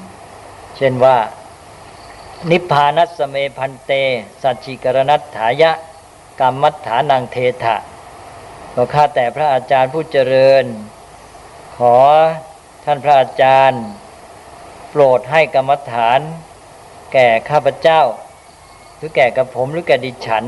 [0.77, 1.17] เช่นว่า
[2.51, 3.93] นิพพานัสเมพันเต
[4.43, 5.73] สัจจิกรณัตถายะ
[6.41, 7.77] กรรมัฏฐานังเทถะ
[8.77, 10.65] ก็ข้าแต่พระอาจารย์ผู้เจริญ
[11.77, 11.97] ขอ
[12.85, 13.83] ท่านพระอาจารย์
[14.91, 16.21] โปรดให้กรรมฐาน
[17.13, 18.03] แก่ข้าพเจ้า
[18.97, 20.45] หรือแก่กับผมหรือแก่ดิฉัน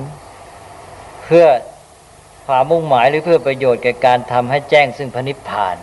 [1.24, 1.46] เพื่อ
[2.46, 5.76] ความมุ่งหมายหรือเพื่อประโยชน์แก่การทำให้แจ้งซึ่งพระนิพพาน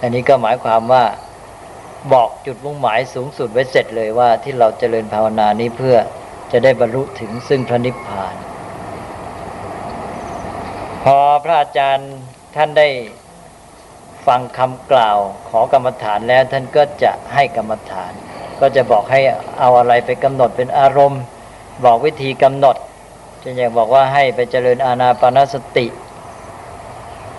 [0.00, 1.04] อันนี้ก็หมายความว่า
[2.12, 5.96] บอกจุดมุ่งหมายสูงสุดไว้เสร็จเลยว่าที่เราเจริญภาวนานี้เพื่อ
[6.52, 8.34] จะได้บรรลุถึงซึ่งพระนิพพาน
[11.02, 12.12] พอพระอาจารย์
[12.56, 12.88] ท่านได้
[14.26, 18.12] ฟังคำกล่าวขอกรรมฐานแล้วท่านก็จะให้กรรมฐาน
[18.60, 19.20] ก็จะบอกให้
[19.60, 21.22] เอาอะไรไปกำหนดเป็นอารมณ์
[21.84, 22.76] บอกวิธีกำหนด
[23.40, 25.86] เช่นอย่างบอกว่าให้ไปเจริญอาณาปานสติ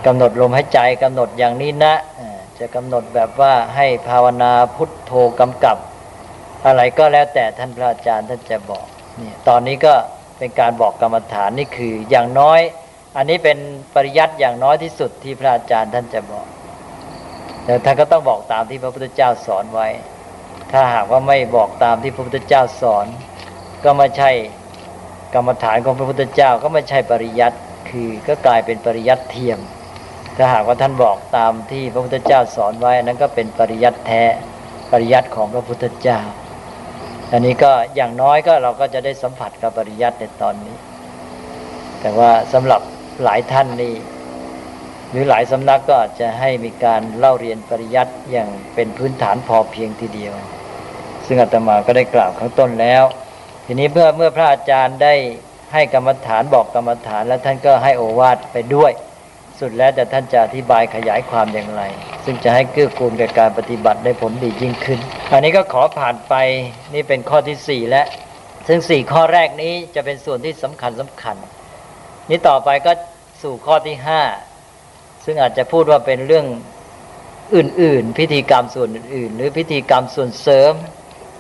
[0.06, 1.96] กำหนดลมหายใจกำหนดอย่างนี้นะ
[2.60, 5.78] จะกำหนดแบบว่าให้ภาวนาพุทโธกำกับ
[6.66, 8.86] อะไรก็แล้วแต่ท่านพระอาจารย์ท่านจะบอก
[9.20, 9.94] นี่ตอนนี้ก็
[10.38, 12.62] เป็นการบอกกรรมฐานนี่คืออย่างน้อย
[13.18, 13.58] อันนี้เป็น
[13.96, 16.48] ปริยัติอย่างน้อยที่สุดที่พระอาจารย์ท่านจะบอก
[17.66, 19.88] แต่ท่านก็ต้องบอกตามที่พระพุทธเจ้าสอนไว้
[20.72, 23.06] ถ้าหากว่าไม่บอกตามที่พระพุทธเจ้าสอน
[23.84, 24.32] ก็ไม่ใช่
[25.34, 27.58] กรรมฐานของพระพุทธเจ้าก็ไม่ใช่ปริยัติ
[27.90, 29.60] คือก็กลายเป็นปริยัติเทียม
[30.38, 34.24] ถ้าหากว่าท่านบอกตามที่พระพุทธเจ้าสอนไว้นั้นก็เป็นปริยัติแท้
[34.92, 36.20] ปริยัติของพระพุทธเจ้า
[37.32, 40.76] อันนี้ก็อย่างน้อยก็เราก็จะได้สัมผัสกับปริยัติในตอนนี้
[42.02, 42.82] แต่ว่าสำหรับ
[43.24, 43.96] หลายท่านนี่
[45.12, 50.34] หรือหลายสำนักก็อาจจะให้มีการเล่าเรียนปริยัติอย่างเป็นพื้นฐานพอเพียงทีเดียว
[51.26, 53.04] ซึ่งอาตมาก็ได้กล่าวข้างต้นแล้ว
[53.66, 55.14] ทีนี้เพื่อเมื่อพระอาจารย์ได้
[55.74, 58.92] ให้กรรมฐานบอกกรรมฐานแล้วท่านก็ให้โอวาทไปด้วย
[59.60, 61.82] สุดแล้วแต่ท่านจะอธิบายขยายความอย่างไร
[62.26, 65.00] ซึ่งจะให้เกื้อกูลแก่การปฏิบัติได้ผลดียิ่งขึ้น
[65.32, 66.34] อันนี้ก็ขอผ่านไป
[66.94, 68.06] นี่เป็นข้อที่สี่แล้ว
[68.68, 71.36] ซึ่งสี่ข้อแรกนี้จะเป็นส่วนที่สำคัญสำคัญ
[72.30, 72.92] นี้ต่อไปก็
[73.42, 74.22] สู่ข้อที่ห้า
[75.26, 76.46] ซึ่งอาจจะพูดว่าเป็นเรื่อง
[77.56, 80.74] อื่น ๆ พิธีกรรมส่วนอื่น ๆ หรือพิธีกรรมส่วนเสริม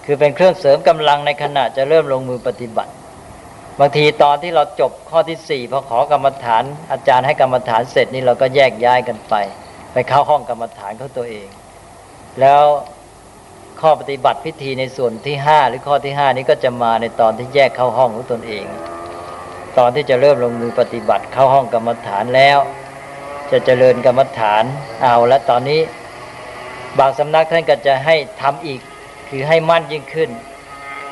[0.05, 2.91] คือเป็นเครื่องเสริมกำลังในขณะจะเริ่มลงมือปฏิบัติ
[3.79, 9.33] บางทีตอนที่เราจบข้อที่สี่พอขอกรรมฐาน อาจารย์ให้กรรมฐานเสร็จนี่เราก็แยกย้ายกันไป
[9.93, 11.47] ไปเข้าห้องกรรมฐานเขาตัวเอง
[12.39, 12.63] แล้ว
[13.81, 18.65] ข้อปฏิบัติพิธีในส่วนที่ห้าหรือข้อที่ห้านี้ก็จะมาในตอนที่แยกเข้าห้องของตนเอง
[19.77, 22.57] ตอนที่จะเริ่มลงมือปฏิบัติเข้าห้องกรรมฐานแล้ว
[23.51, 24.63] จะเจริญกรรมฐาน
[25.01, 25.81] เอาแล้วตอนนี้
[26.99, 28.81] บางสำนักท่านก็จะให้ทำอีก
[29.29, 30.29] คือให้มั่นยิ่งขึ้น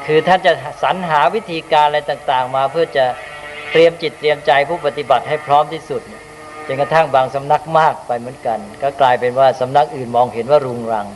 [0.06, 0.52] คือท่านจะ
[0.84, 3.06] สรรหาวิธีการอะไรต่างๆ มาเพื่อจะ
[3.72, 6.02] เตรียมจิตเตรียมใจผู้ปฏิบัติให้พร้อมที่สุด
[6.68, 11.08] จนกระทั่งบางสำนักมากไปเหมือนกัน ก็กลายเป็นว่าสำนักอื่นมองเห็นว่ารุงรัง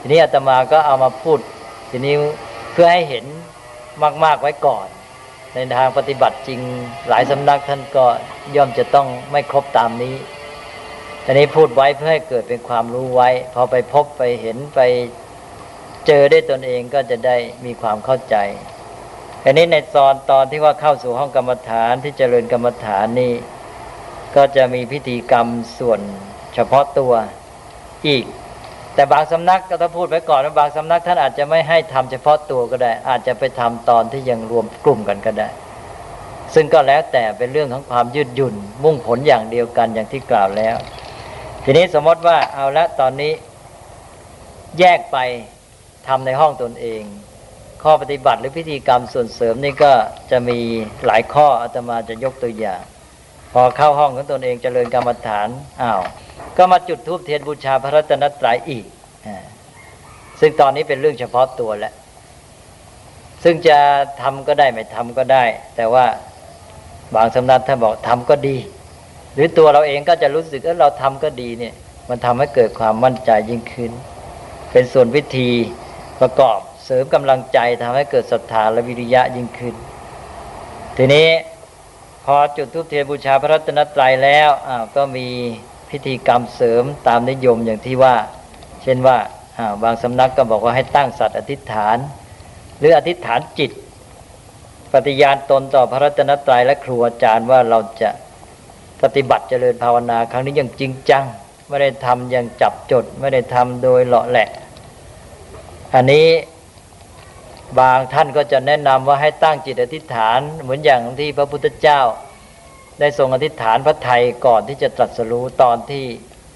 [0.00, 1.38] ทีนี้อาตมาก็เอามาพูด
[1.90, 2.14] ทีนี้
[2.72, 3.24] เพื่อให้เห็น
[4.24, 4.86] มากๆไว้ก่อน
[5.54, 6.60] ในทางปฏิบัติจริง
[7.08, 8.06] หลายสำนักท่านก็
[8.56, 10.14] ย่อมจะต้องไม่ครบตามนี้
[11.26, 14.80] อันนี้พูดไว้เพื่อให้เกิดเป็นความรู้ไว้ พอไปพบไปเห็นไป
[16.06, 18.36] เจอได้ตนเองก็จะได้มีความเข้าใจ
[19.44, 23.34] อันนี้ในตอนตอนที่ว่าเข้าสู่ห้องกรรมฐานที่เจริญกรรมฐานนี่
[24.36, 25.46] ก็จะมีพิธีกรรม
[25.78, 26.00] ส่วน
[26.54, 27.12] เฉพาะตัว
[28.06, 28.24] อีก
[28.94, 35.48] แต่บางสำนักก็ต้องพูดไว้ก่อนว่าบางสำนักท่านอาจจะไม่ให้ทำเฉพาะตัวก็ได้ อาจจะไปทำตอนที่ยังรวมกลุ่มกันก็ได้
[36.54, 38.54] ซึ่งก็แล้วแต่เป็นเรื่องของความยืดหยุ่น
[38.84, 40.76] มุ่งผลอย่างเดียวกันอย่างที่กล่าวแล้ว
[41.64, 43.32] ทีนี้สมมติว่าเอาละตอนนี้
[44.78, 45.18] แยกไป
[46.06, 47.02] ทำในห้องตนเอง
[47.82, 49.92] ข้อปฏิบัติหรือพิธีกรรมส่วนเสริมนี่ก็
[50.30, 50.58] จะมี
[51.06, 52.82] หลายข้ออาตมาจะยกตัวอย่าง
[53.52, 55.48] พอเข้าห้องของตนเองจเจริญกรรมฐาน
[55.82, 56.02] อ้าว
[56.56, 58.84] ก็มาจุดธูปเทียนบูชาพระรัตนตรัยอีก
[60.40, 61.94] ซึ่งตอนนี้เป็นเรื่องเฉพาะตัวแล้ว
[63.44, 63.78] ซึ่งจะ
[64.22, 65.44] ทำก็ได้ไม่ทำก็ได้
[65.76, 66.04] แต่ว่า
[67.14, 68.56] บางสำนักท่านบอกทำก็ดี
[69.34, 71.74] หรือตัวเราเองก็จะรู้สึกว่าเราทำก็ดีเนี่ย
[72.08, 73.92] มันทำให้เกิดความมั่นใจยิ่งขึ้น
[74.72, 75.50] เป็นส่วนวิธี
[76.20, 79.74] ประกอบเสริมกำลังใจทำให้เกิดศรัทธาและวิริยะยิ่งขึ้น
[80.96, 81.28] ทีนี้
[82.24, 85.28] พอจุดทุบเทียนบูชาพระรัตนตรัยแล้วอ้าวก็มี
[85.94, 88.16] พิธีกรรมเสริมตามนิยมอย่างที่ว่า
[88.82, 89.18] เช่นว่า
[89.82, 91.96] บางสำนักก็บอกว่าให้ตั้งสัตว์อธิษฐาน
[92.78, 93.70] หรืออธิษฐานจิต
[94.92, 98.10] ปฏิญาณตนต่อพระรัตนตรัยและครูอาจารย์ว่าเราจะ
[99.02, 101.24] ปฏิบัติเจริญภาวนาครั้งนี้อยังจริงจัง
[101.68, 104.48] ไม่ได้ทำอย่างจับจด ไม่ได้ทำโดยเลาะแหละ
[105.94, 106.28] อันนี้
[107.78, 112.00] บางท่านก็จะแนะนำว่าให้ตั้งจิตอธิษฐานเหมือนอย่างที่พระพุทธเจ้า
[113.00, 116.04] ได้ทรงอธิษฐานพระไทยก่อนที่จะตรัสรู้ตอนที่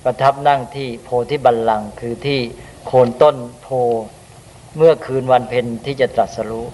[0.05, 2.41] ประทับนั่งที่โพธิบัลลังก์คือที่
[2.87, 3.69] โคนต้นโพ
[4.77, 6.67] เมื่อคืนวันเพ็ญที่จะตรัสรู้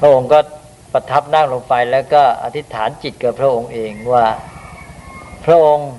[0.00, 0.40] พระองค์ก็
[0.92, 4.26] ประทับนั่งลงไปแล้วก็อธิษฐานจิตกับพระองค์เองว่า
[5.44, 5.90] พระองค์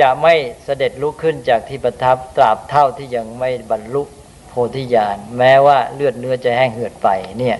[0.00, 4.02] จะไม่เสด็จลุกขึ้นจากที่ประทับตราบเท่าที่ยังไม่บรรลุ
[4.48, 7.08] โพธิญาณแม้ว่าเลือดเนื้อจะแห้งเหือดไป
[7.38, 7.56] เนี่ย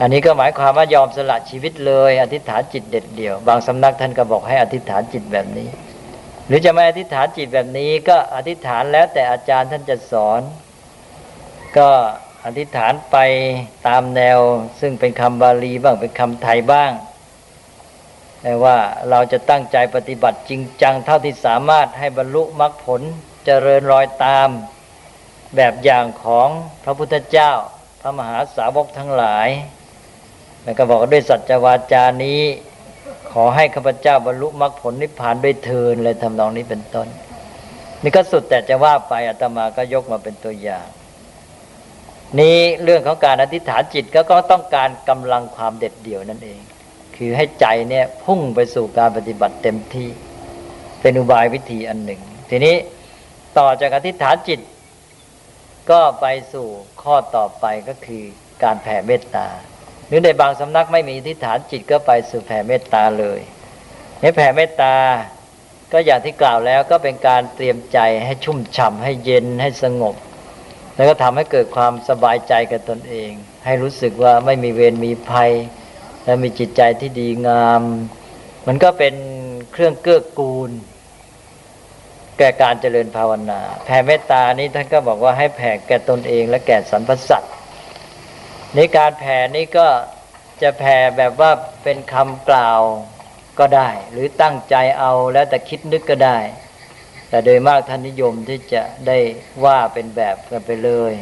[0.00, 5.68] อันนี้ก็หมายความว่ายอมสละชีวิตเลย อธิษฐานจิตเด็ดเดี่ยว บางสำนักท่านก็บอกให้อธิษฐานจิตแบบนี้
[6.46, 10.40] หรือจะไม่อธิษฐานจิตแบบนี้ ก็อธิษฐานแล้วแต่อาจารย์ท่านจะสอน
[11.78, 11.88] ก็
[12.44, 13.16] อธิษฐานไป
[13.88, 14.38] ตามแนว
[14.80, 16.92] ซึ่งเป็นคำบาลีบ้างเป็นคำไทยบ้าง
[18.42, 18.76] แต่ว่า
[19.10, 23.00] เราจะตั้งใจปฏิบัติจริงจังเท่าที่สามารถให้บรรลุมรรคผล
[23.44, 24.48] เจริญรอยตาม
[25.56, 26.48] แบบอย่างของ
[26.84, 27.52] พระพุทธเจ้า
[28.00, 29.48] พระมหาสาวกทั้งหลาย
[30.68, 32.40] แล้วก็บอกด้วยสัจวาจานี้
[33.32, 37.08] ขอให้ข้าพเจ้าบรรลุมรรคผลนิพพานด้วยเทินเลยทำนองนี้เป็นต้น
[38.02, 40.86] นี่ก็สุดแต่จะว่าไปอาตมาก็ยกมาเป็นตัวอย่าง
[42.40, 46.60] นี้เรื่องของการอธิษฐานจิตก็ก็ต้องการกำลังความเด็ดเดี่ยวนั่นเอง
[47.16, 50.08] คือให้ใจเนี่ยพุ่งไปสู่การปฏิบัติเต็มที่
[51.00, 52.76] เป็นอุบายวิธีอันหนึ่ง ทีนี้
[53.58, 54.60] ต่อจากอธิษฐานจิต
[55.90, 56.66] ก็ไปสู่
[57.02, 58.22] ข้อต่อไปก็คือ
[58.62, 59.48] การแผ่เมตตา
[60.08, 63.40] หรือในบางสำนักไม่มีอธิษฐานจิตก็ไปสู่แผ่เมตตาเลย
[64.20, 64.94] ในแผ่เมตตา
[65.92, 70.14] ก็อย่างที่กล่าวแล้วก็เป็นการเตรียมใจให้ชุ่มฉ่ำให้เย็นให้สงบ
[70.96, 73.30] แล้วก็ทำให้เกิดความสบายใจกับตนเอง
[73.64, 75.52] ให้รู้สึกว่าไม่มีเวรมีภัย
[76.24, 77.82] และมีจิตใจที่ดีงาม
[78.66, 79.14] มันก็เป็น
[79.72, 80.70] เครื่องเกื้อกูล
[82.38, 87.52] แก่การเจริญภาวนา แผ่เมตตานี้ท่านก็บอกว่าให้แผ่แก่ตนเอง และแก่สรรพสัตว์
[88.76, 89.88] ในการแผ่นี้ก็
[90.62, 91.50] จะแผ่แบบว่า
[91.82, 92.80] เป็นคำกล่าว
[93.58, 96.38] ก็ได้ หรือตั้งใจเอาแล้วแต่คิดนึกก็ได้
[97.28, 99.18] แต่โดยมากท่านนิยมที่จะได้
[99.64, 101.12] ว่าเป็นแบบกันไปเลย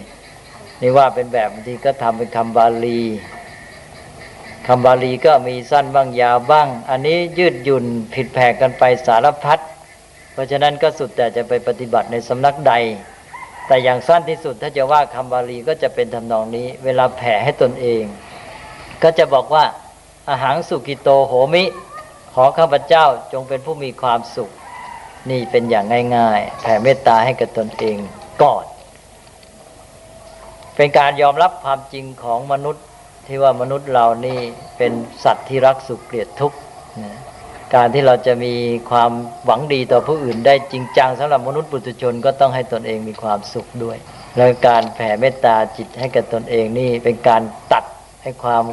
[0.80, 3.02] นี่ว่าเป็นแบบบางทีก็ทำเป็นคำบาลี
[4.66, 9.58] คำบาลีก็มีสั้นบ้างยาวบ้าง อันนี้ยืดหยุ่นผิดแผกกันไปสารพัด
[10.32, 12.74] เพราะฉะนั้นก็สุดแต่จะไปปฏิบัติในสำนักใด
[13.66, 18.02] แต่อย่างสั้นที่สุดถ้าจะว่าคำบาลีก็จะเป็นทำนองนี้ เวลาแผ่ให้ตนเอง
[19.02, 19.64] ก็จะบอกว่า
[20.30, 21.64] อาหารสุกิโตโหมิ
[22.34, 24.50] ขอข้าพเจ้าจงเป็นผู้มีความสุข
[25.30, 27.96] นี่เป็นอย่างง่าย ๆ แผ่เมตตาให้กับตนเอง
[28.42, 28.64] ก่อน
[30.76, 32.84] เป็นการยอมรับความจริงของมนุษย์
[33.26, 34.38] ที่ว่ามนุษย์เรานี่
[34.78, 34.92] เป็น
[35.24, 36.58] สัตว์ที่รักสุขเกลียดทุกข์
[37.04, 37.16] นะ
[37.74, 38.54] การที่เราจะมี
[38.90, 39.12] ความ
[39.44, 43.96] หวังดีต่อผู้อื่นได้จริงจังสำหรับมนุษย์ปุถุชนก็ต้องให้ตนเองมีความสุขด้วย
[44.36, 47.84] แล้วการแผ่เมตตาจิตให้กับตนเองนี่เป็นการตัด
[48.22, 48.64] ให้ความ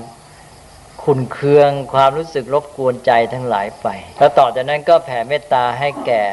[1.03, 6.23] ขุนเคือง ความรู้สึกรบกวนใจทั้งหลายไป แล้วต่อจากนั้นก็แผ่เมตตาให้แก่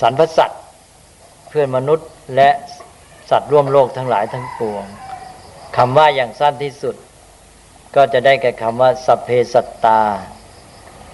[0.00, 0.62] สรรพสัตว์
[1.48, 2.50] เพื่อนมนุษย์และ
[3.30, 4.84] สัตว์ร่วมโลกทั้งหลายทั้งปวง
[5.76, 6.94] คำว่าอย่างสั้นที่สุด
[7.96, 10.00] ก็จะได้แก่คำว่าสัพเพสัตตา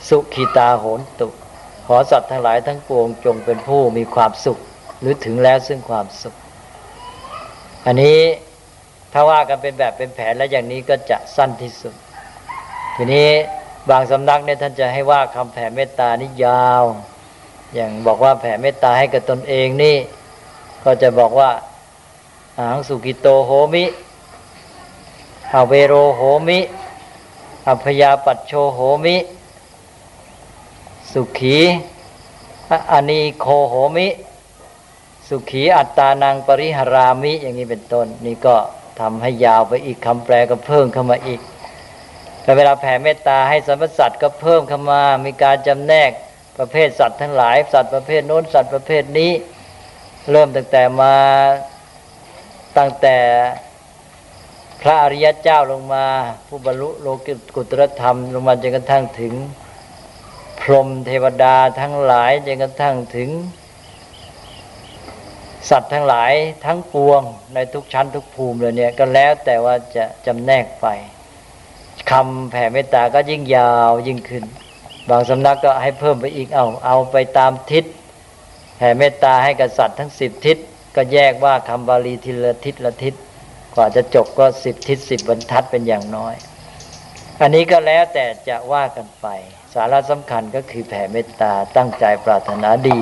[0.09, 1.29] สุขีตาโหนตุ
[1.87, 4.59] ขอสัตว์ทั้งหลายทั้งปวงจงเป็นผู้มีความสุข
[5.01, 6.35] หรือถึงแล้วซึ่งความสุข
[7.87, 8.19] อันนี้
[9.13, 11.95] ถ้าว่ากันเป็นแบบเป็นแผนและอย่างนี้ก็จะสั้นที่สุด
[12.97, 13.29] ทีนี้
[13.91, 16.85] บางสำนักเนี่ยท่านจะให้ว่าคำแผ่เมตตานี่ยาว
[17.75, 19.97] อย่างบอกว่าแผ่เมตตาให้กับตนเองนี่
[20.85, 21.51] ก็จะบอกว่า
[22.57, 23.85] อาหังสุกิโตโหมิ
[25.55, 26.59] อเวโรโหมิ
[27.69, 29.17] อัพยาปัจโชโหมิ
[31.13, 31.59] สุขี
[32.93, 34.09] อานีโคโหมิ
[35.29, 38.57] สุขีอัตตานังปริหรามิ อย่างนี้เป็นต้น นี่ก็
[39.01, 41.41] ทำให้ยาวไปอีกคำแปลก็เพิ่มเข้ามาอีก
[42.43, 46.11] แต่เวลาแผ่เมตตาให้สรรพสัตว์ก็เพิ่มเข้ามา มีการจำแนก
[46.59, 49.33] ประเภทสัตว์ทั้งหลาย สัตว์ประเภทโน้นสัตว์ประเภทนี้
[50.31, 51.15] เริ่มตั้งแต่มา
[52.79, 53.17] ตั้งแต่
[54.83, 56.07] พระอริยเจ้าลงมา
[56.47, 57.07] ผู้บรรลุโล
[57.55, 59.35] กุตรธรรมลงมาจนกระทั่งถึง
[60.61, 63.31] พรหมเทวดาทั้งหลายจนกระทั่งถึง
[65.71, 66.33] สัตว์ทั้งหลาย
[66.65, 67.23] ทั้งปวง
[67.55, 70.87] ในทุกชั้นทุกภูมิเลยเนี่ยก็แล้วแต่ว่าจะจำแนกไป
[72.11, 74.45] คำแผ่เมตตาก็ยิ่งยาวยิ่งขึ้น
[75.11, 77.85] บางสำนักก็ให้เพิ่มไปอีกเอาเอาไปตามทิศ
[78.77, 80.57] แผ่เมตตาให้กับสัตว์ทั้งสิบทิศ
[80.97, 83.15] ก็แยกว่าคำบาลีทีละทิศละทิศ
[83.75, 86.35] กว่าจะจบก็สิบทิศสิบบรรทัดเป็นอย่างน้อย
[87.41, 89.27] อันนี้ก็แล้วแต่จะว่ากันไป
[89.75, 93.01] สาระสำคัญก็คือแผ่เมตตาตั้งใจปรารถนาดี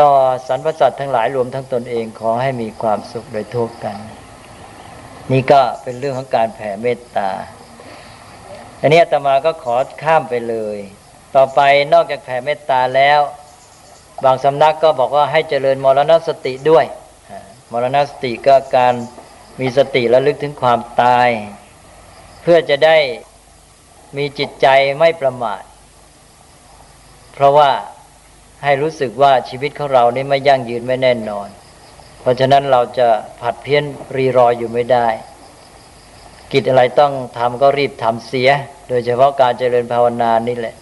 [0.00, 0.10] ต่อ
[0.48, 3.96] สรรพสัตว์ทั้งหลายรวมทั้งตนเองขอให้มีความสุขโดยทั่วกัน
[5.32, 7.30] นี่ก็เป็นเรื่องของการแผ่เมตตา
[8.80, 10.78] อันนี้อาตมาก็ขอข้ามไปเลย
[11.36, 11.60] ต่อไป
[11.92, 13.20] นอกจากแผ่เมตตาแล้ว
[14.24, 16.84] บางสำนักก็บอกว่าให้เจริญมรณสติด้วย
[17.72, 18.94] มรณสติก็การ
[19.60, 21.28] มีสติระลึกถึงความตาย
[22.42, 22.96] เพื่อจะได้
[24.16, 24.66] มีจิตใจ
[24.98, 25.62] ไม่ประมาท
[27.32, 27.70] เพราะว่า
[28.64, 31.48] ให้รู้สึกว่าชีวิตของเรานี่ไม่ยั่งยืนไม่แน่นอน
[32.20, 33.08] เพราะฉะนั้นเราจะ
[33.40, 33.84] ผัดเพี้ยน
[34.16, 35.08] รีรออยู่ไม่ได้
[36.52, 38.50] กิจอะไรต้องทำก็รีบทำเสีย
[38.88, 40.74] โดยเฉพาะการเจริญภาวนานี่แหละ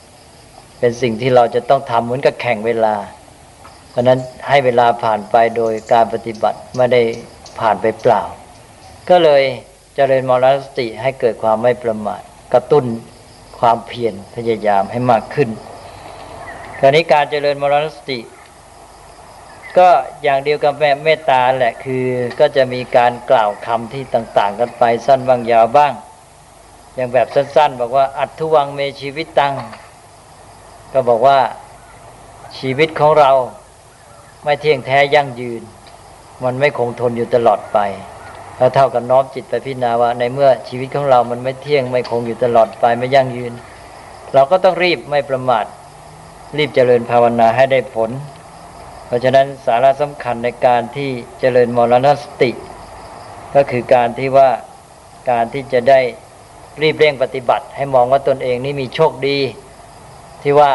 [0.79, 2.95] เป็นสิ่งที่เราจะต้องทำเหมือนกับแข่งเวลา
[3.91, 7.03] เพราะนั้นให้เวลาผ่านไปโดยการปฏิบัติไม่ได้
[7.61, 8.23] ผ่านไปเปล่า
[9.11, 9.43] ก็เลย
[9.97, 12.85] เจริญมรณสติให้เกิดความไม่ประมาทกระตุ้น
[13.59, 15.49] ความเพียรพยายามให้มากขึ้น
[16.81, 18.19] คราวนี้การเจริญมรณสติ
[19.79, 19.89] ก็
[20.23, 22.05] อย่างเดียวกับแม่เมตตาแหละคือ
[22.41, 25.93] ก็จะมีการกล่าวคำที่ต่าง ๆ กันไปสั้นบ้างยาวบ้าง
[26.95, 29.55] อย่างแบบสั้น ๆ บอกว่าอัตทุวังเมชีวิตตัง
[30.93, 31.39] ก็บอกว่า
[32.59, 33.31] ชีวิตของเรา
[34.45, 35.63] ไม่เที่ยงแท้ยั่งยืน
[36.45, 37.79] มันไม่คงทนอยู่ตลอดไป
[38.59, 43.53] แล้วเท่ากับน้อมจิตไปพิจารณาว่า ในเมื่อชีวิตของเรามันไม่เที่ยงไม่คงอยู่ตลอดไปไม่ยั่งยืน
[44.35, 45.65] เราก็ต้องรีบไม่ประมาท
[46.57, 48.11] รีบเจริญภาวนาให้ได้ผล
[49.07, 52.51] เพราะฉะนั้นสาระสำคัญในการที่เจริญมรณสติ
[53.55, 54.51] ก็คือการที่ว่า
[55.31, 56.01] การที่จะได้
[56.83, 59.39] รีบเร่งปฏิบัติ ให้มองว่าตนเองนี่มีโชคดี
[60.43, 60.73] ที่ว่า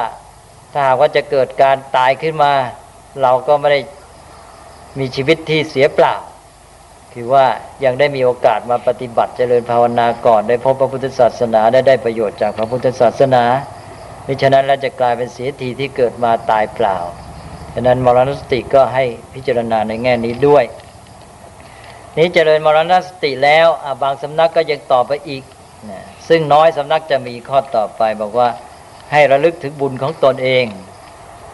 [0.71, 2.53] ถ้าหากว่าจะเกิดการตายขึ้นมา
[3.21, 3.79] เราก็ไม่ได้
[4.99, 6.15] มีชีวิตที่เสียเปล่า
[7.13, 7.45] คือว่า
[7.85, 13.43] ยังได้มีโอกาสมาปฏิบัติเจริญภาวนาก่อนได้พบพระพุทธศาสนาได้ได้ประโยชน์จากพระพุทธศาสนา
[14.25, 16.97] มิฉะนั้นเราจะกลายเป็นเสียทีที่เกิดมาตายเปล่า
[17.73, 20.63] ฉะนั้นมรณสติก็ให้พิจารณาในแง่นี้ด้วย
[22.17, 23.67] นี้เจริญมรณสติแล้ว
[24.01, 25.43] บางสำนักก็ยังต่อไปอีก
[25.89, 28.49] นะซึ่งน้อยสำนักจะมีข้อต่อไปบอกว่า
[29.11, 30.65] ให้ระลึกถึงบุญของตนเอง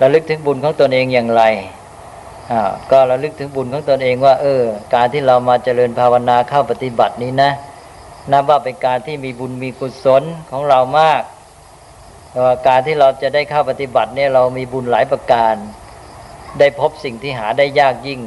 [0.01, 1.43] ระลึกถึงบุญของตนเองอย่างไร
[2.91, 4.63] ก็ระลึกถึงบุญของตนเองว่า เออ
[4.95, 7.51] การที่เรามาเจริญภาวนาเข้าปฏิบัตินี้นะ
[8.31, 15.55] นับว่าเป็นการที่มีบุญมีกุศลของเรามากาการที่เราจะได้เข้าปฏิบัติเนี่ยเรามีบุญหลายประการ
[16.59, 18.21] ได้พบสิ่งที่หาได้ยากยิ่ง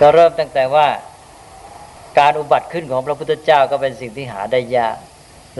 [0.00, 0.86] ก็เริ่มตั้งแต่ว่า
[2.18, 4.96] การอุบัติขึ้นของพระพุทธเจ้าก็เป็นสิ่งที่หาได้ยาก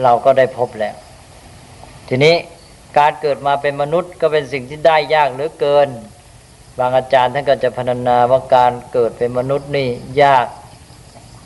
[0.03, 0.95] เราก็ได้พบแล้ว
[2.09, 2.35] ทีนี้
[2.97, 5.89] การเกิดมาเป็นมนุษย์ก็เป็นสิ่งที่ได้ยากเหลือเกิน
[6.79, 9.89] บางอาจารย์ท่านก็จะพรรณนาว่าการเกิดเป็นมนุษย์นี่
[10.21, 10.47] ยาก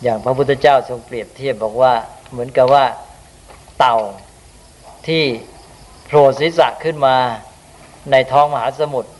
[0.04, 1.94] อย่างพระพุทธเจ้าทรงเปรียบเทียบบอกว่า
[2.32, 2.86] เหมือนกับว่า
[3.80, 3.98] เต่า
[5.08, 5.24] ที่
[6.06, 7.16] โผล่ศีรษะขึ้นมา
[8.12, 9.12] ในท้องมหาสมุทร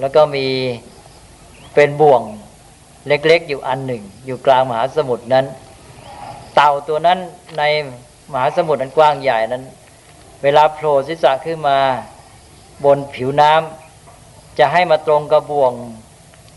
[0.00, 0.46] แล้วก็มี
[1.74, 2.22] เป็นบ่วง
[3.08, 5.46] เล็กๆอยู่อันหนึ่ง อยู่กลางมหาสมุทรนั้น
[6.54, 7.18] เต่าตัวนั้น
[7.58, 7.62] ใน
[8.32, 9.64] มหาสมุทรอันกว้างใหญ่นั้น
[10.42, 11.78] เวลาโผล่ศีรษะขึ้นมา
[12.84, 13.85] บนผิวน้ำ
[14.58, 15.72] จะให้มาตรงกระบ่วง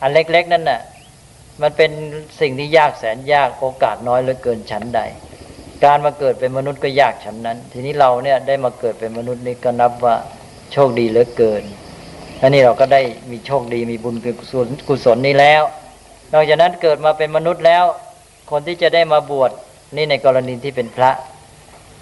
[0.02, 0.82] อันเล็ก ๆ นั่นน่ะ
[1.62, 1.92] มันเป็น
[2.40, 5.02] สิ่งที่ยากแสนยากโอกาสน้อยเหลือเกินชั้นใด
[5.84, 10.16] การมาเกิดเป็นมนุษย์ก็ยากฉันนั้น ทีนี้เราเนี่ยได้มาเกิดเป็นมนุษย์นี่ก็นับว่า
[10.72, 11.64] โชคดีเหลือเกิน
[12.40, 15.64] และนี่เราก็ได้มีโชคดีมีบุญกุศลกุศลนี้แล้ว
[16.34, 17.84] นอกจากนั้นเกิดมาเป็นมนุษย์แล้ว
[18.52, 19.52] คนที่จะได้มาบวช
[19.96, 21.12] นี่ในกรณีที่เป็นพระ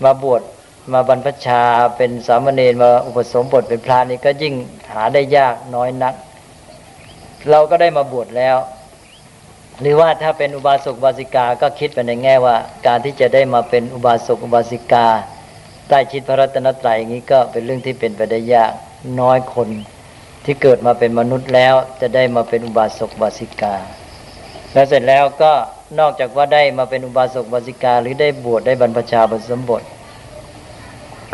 [0.04, 0.42] มาบวช
[0.94, 1.62] มาบรรพชา
[1.98, 4.54] เป็นสามเณรมาอุปสมบทเป็นพระนี่ก็ยิ่ง
[4.94, 6.14] หาได้ยากน้อยนัก
[7.50, 8.58] เราก็ได้มาบวชแล้ว
[9.82, 12.56] หรือว่าถ้าเป็นอุบาสกอุบาสิกาก็คิดไปในแง่ว่า
[12.88, 15.08] การที่จะได้มาเป็นอุบาสกอุบาสิกา
[15.88, 18.72] ใต้ชิดพระรัตนตรัยอย่างนี้ก็เป็นเรื่องที่เป็นไปได้ยาก
[19.20, 19.70] น้อยคน
[20.46, 23.76] ที่เกิดมาเป็นมนุษย์แล้ว จะได้มาเป็นอุบาสกอุบาสิกา
[24.74, 25.52] แล้วเสร็จแล้วก็
[26.00, 29.82] นอกจากว่าได้มาเป็นอุบาสกอุบาสิกา หรือได้บวชได้บรรพชาบสมบท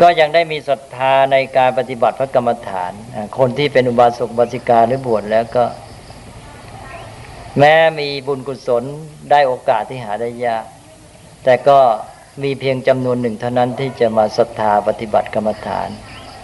[0.00, 2.92] ก็ยังได้มีศรัทธาในการปฏิบัติพระกรรมฐาน
[3.38, 5.64] คนที่เป็นอุบาสกบาสิกาหรือบวชแล้วก็
[7.58, 8.84] แม้มีบุญกุศล
[9.30, 10.64] ได้โอกาสที่หาได้ยาก
[11.44, 11.78] แต่ก็
[12.42, 15.88] มีเพียงจำนวนหนึ่งเท่านั้นที่จะมาศรัทธาปฏิบัติกรรมฐาน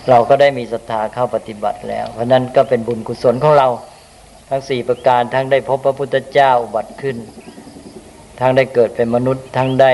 [0.09, 3.69] เราก็ได้มีศรัทธาเข้าปฏิบัติแล้ว เพราะนั้นก็เป็นบุญกุศลของเรา
[4.49, 7.17] ทั้งสี่ประการทั้งได้พบพระพุทธเจ้าอุบัติขึ้น
[8.41, 9.93] ทั้งได้เกิดเป็นมนุษย์ทั้งได้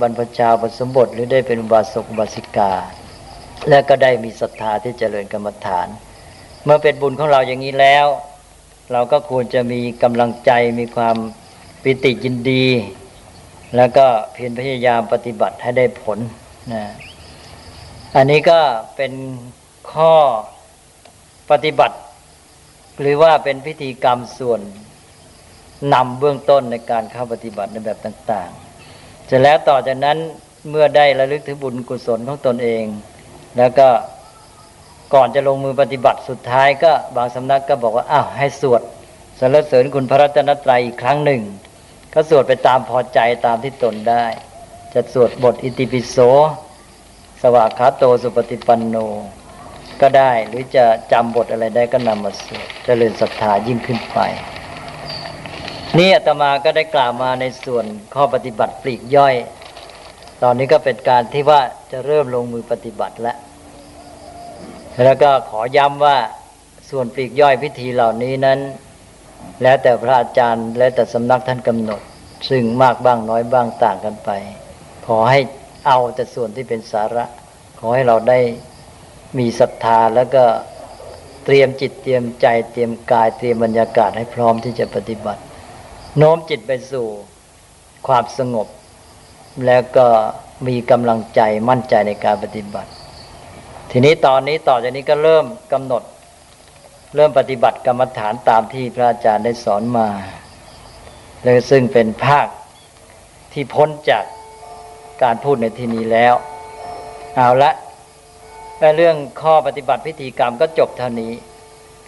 [0.00, 2.72] บรรพชาปสมบทหรือได้เป็นบาสกบาสิกา
[3.68, 5.88] และก็ได้มีศรัทธาที่เจริญกรรมฐาน
[6.64, 8.06] เมื่อเป็นบุญของเราอย่างนี้แล้ว
[8.92, 11.16] เราก็ควรจะมีกำลังใจมีความ
[11.82, 12.66] ปิติยินดี
[13.76, 16.18] แล้วก็เพียรพยายามปฏิบัติให้ได้ผล
[16.72, 16.84] นะ
[18.16, 18.60] อันนี้ก็
[18.96, 19.12] เป็น
[19.92, 20.14] ข้อ
[21.50, 21.96] ปฏิบัติ
[23.00, 24.60] หรือว่าเป็นพิธีกรรมส่วน
[25.94, 28.69] นำเบื้องต้นในการเข้าปฏิบัติในแบบต่าง ๆ
[29.30, 30.18] เสร็จแล้วต่อจากนั้น
[30.70, 32.84] เมื่อได้ระลึกถึงบุญกุศลของตนเอง
[33.56, 33.88] แล้วก็
[35.14, 38.82] ก่อนจะลงมือปฏิบัติสุดท้ายก็บางสำนักก็บอกว่าอ้าวให้สวด
[39.40, 41.42] สรรเสริญคุณพระรัตนตรัยอีกครั้งหนึ่ง
[42.14, 44.24] ก็สวดไปตามพอใจตามที่ตนได้
[44.94, 46.16] จะสวดบทอิติปิโส
[47.42, 48.96] สวากขาโตสุปฏิปันโน
[50.00, 54.20] ก็ได้หรือจะจำบทอะไรได้ก็นำมาสวดเจริญศรัทธายิ่งขึ้นไป
[55.98, 57.84] นี่อาตมาก็ได้กล่าวมาในส่วน
[58.14, 59.34] ข้อปฏิบัติปลีกย่อย
[60.42, 61.60] ตอนนี้ก็เป็นการที่ว่า
[61.92, 63.36] จะเริ่มลงมือปฏิบัติแล้ว
[65.04, 66.18] แล้วก็ขอย้ำว่า
[66.90, 68.58] ส่วนปลีกย่อยพิธีเหล่านี้นั้น
[69.62, 72.00] แล้วแต่พระอาจารย์และแต่สำนักท่านกำหนด
[72.50, 74.30] ซึ่งมากบ้างน้อยบ้างต่างกันไป
[75.06, 75.40] ขอให้
[75.86, 77.24] เอาแต่ส่วนที่เป็นสาระ
[77.80, 78.40] ขอให้เราได้
[79.38, 80.44] มีศรัทธาแล้วก็
[81.44, 85.42] เตรียมจิตเตรียมใจเตรียมกายเตรียมบรรยากาศให้พร้อมที่จะปฏิบัติ
[86.18, 87.06] โน้มจิตไปสู่
[88.06, 88.66] ความสงบ
[89.66, 90.06] แล้วก็
[90.68, 92.90] มีกำลังใจมั่นใจในการปฏิบัติ
[93.90, 96.02] ทีนี้ตอนนี้ต่อจากนี้ก็เริ่มกำหนด
[97.14, 100.08] เริ่มปฏิบัติกรรมฐานตามที่พระอาจารย์ได้สอนมา
[101.44, 102.46] เลยซึ่งเป็นภาค
[103.52, 104.24] ที่พ้นจาก
[105.22, 106.34] การพูดในที่นี้แล้ว
[107.36, 107.72] เอาละ
[108.96, 111.32] เรื่องข้อปฏิบัติพิธีกรรมก็จบเท่านี้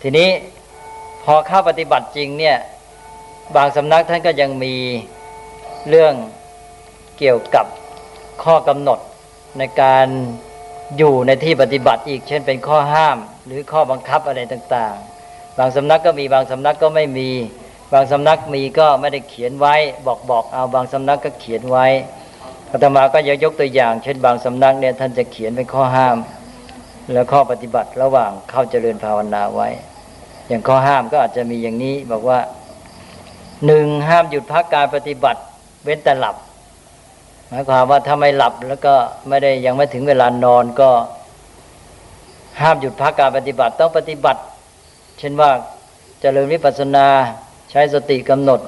[0.03, 0.29] ทีนี้
[1.25, 2.57] พอเข้าปฏิบัติจริงเนี่ย
[3.57, 4.75] บางสำนักท่านก็ยังมี
[5.89, 6.15] เรื่อง
[7.19, 7.67] เกี่ยวกับ
[8.45, 8.99] ข้อกำหนด
[9.59, 10.07] ในการ
[10.99, 17.31] อยู่ในที่ปฏิบัติอีก เช่นเป็นข้อห้าม หรือข้อบังคับอะไรต่างๆ บางสำนักก็มีบางสำนักก็ไม่มี
[17.93, 19.75] บางสำนักมีก็ไม่ได้เขียนไว้
[20.07, 21.87] บอกบอกเอาบางสำนักก็เขียนไว้
[22.71, 26.17] อาตมาก็ยยกตัวอย่าง เช่นบางสำนักเนี่ยท่านจะเขียนเป็นข้อห้าม
[27.13, 29.69] แล้วข้อปฏิบัติระหว่างเข้าเจริญภาวนาไว้
[30.49, 32.39] อย่างข้อห้ามก็อาจจะมีอย่างนี้บอกว่า
[33.67, 35.41] หนึ่งห้ามหยุดพักการปฏิบัติ
[35.85, 36.37] เว้นแต่หลับ
[37.49, 38.95] หมายความว่าถ้าไม่หลับแล้วก็
[39.29, 40.91] ไม่ได้ยังไม่ถึงเวลานอนก็
[42.61, 44.41] ห้ามหยุดพักการปฏิบัติต้องปฏิบัติ
[45.19, 45.55] เช่นว่าจ
[46.21, 47.07] เจริญวิปัสสนา
[47.71, 48.61] ใช้สติกำหนด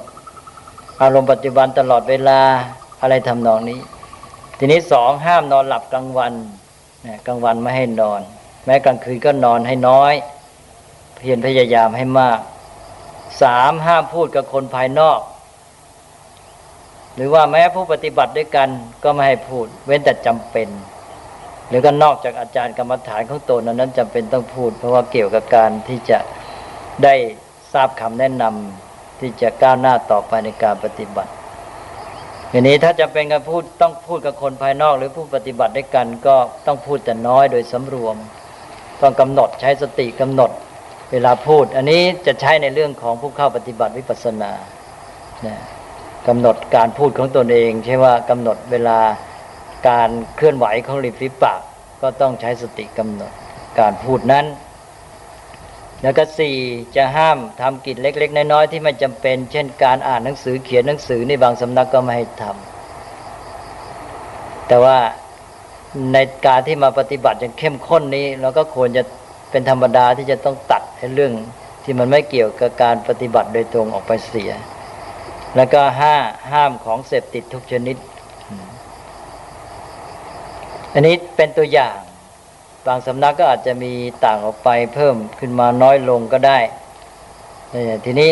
[1.01, 2.39] อารมณ์ปัจจุบันตลอดเวลา
[3.01, 3.79] อะไรทำนองนี้
[4.57, 6.33] ทีนี้สองห้ามนอนหลับกลางวัน
[7.27, 8.21] กลางวันไม่ให้นอน
[8.65, 10.13] แม้กลางคืนก็นอนให้น้อย
[11.15, 12.39] เพียรพยายามให้มาก
[13.41, 15.19] สามห้ามพูดกับคนภายนอก
[17.15, 18.69] หรือว่าแม้ผู้ปฏิบัติด้วยกัน
[19.03, 20.67] ก็ไม่ให้พูด เว้นแต่จำเป็น
[21.69, 26.19] หรือก็นอกจากอาจารย์กรรมฐานของตนนั้นจำเป็นต้องพูด เพราะว่าเกี่ยวกับการที่จะ
[27.03, 27.15] ได้
[27.73, 31.31] ทราบคำแนะนำที่จะก้าวหน้าต่อไปในการปฏิบัติ
[32.51, 36.35] ทีนี้ถ้าจะเป็นการพูดต้องพูดกับคนภายนอก หรือผู้ปฏิบัติด้วยกันก็
[36.67, 38.15] ต้องพูดแต่น้อยโดยสำรวม
[39.01, 40.51] ต้องกำหนดใช้สติกำหนด
[41.11, 44.51] เวลาพูด อันนี้จะใช้ในเรื่องของผู้เข้าปฏิบัติวิปัสสนา
[45.45, 45.57] นะ
[46.27, 48.99] กำหนดการพูดของตนเอง ใช่ว่ากำหนดเวลา
[49.89, 51.61] การเคลื่อนไหวของริมฝีปาก
[52.01, 53.31] ก็ต้องใช้สติกำหนด
[53.79, 54.45] การพูดนั้น
[56.01, 56.55] แล้วก็สี่
[56.95, 64.97] จะห้ามทำกิจเล็ก ๆ น้อยๆที่ไม่จำเป็น เช่น การอ่านหนังสือเขียนหนังสือในบางสำนักก็ไม่ให้ทำแต่ว่า
[66.13, 69.03] ในการที่มาปฏิบัติอย่างเข้มข้นนี้ เราก็ควรจะ
[69.51, 70.74] เป็นธรรมดาที่จะต้องตัด
[71.15, 71.33] เรื่อง
[71.83, 74.51] ที่มันไม่เกี่ยวกับการปฏิบัติโดยตรงออกไปเสีย
[75.55, 76.15] แล้วก็ห้า
[76.51, 77.97] ห้ามของเสพติดทุกชนิด
[80.93, 81.97] อันนี้เป็นตัวอย่าง
[82.85, 83.93] บางสำนักก็อาจจะมี
[84.25, 86.59] ต่างออกไปเพิ่มขึ้นมาน้อยลงก็ได้
[88.05, 88.31] ทีนี้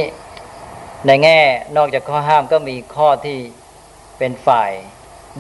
[1.08, 1.38] ในแง่
[1.78, 3.38] นอกจากข้อห้ามก็มีข้อที่
[4.18, 4.72] เป็นฝ่าย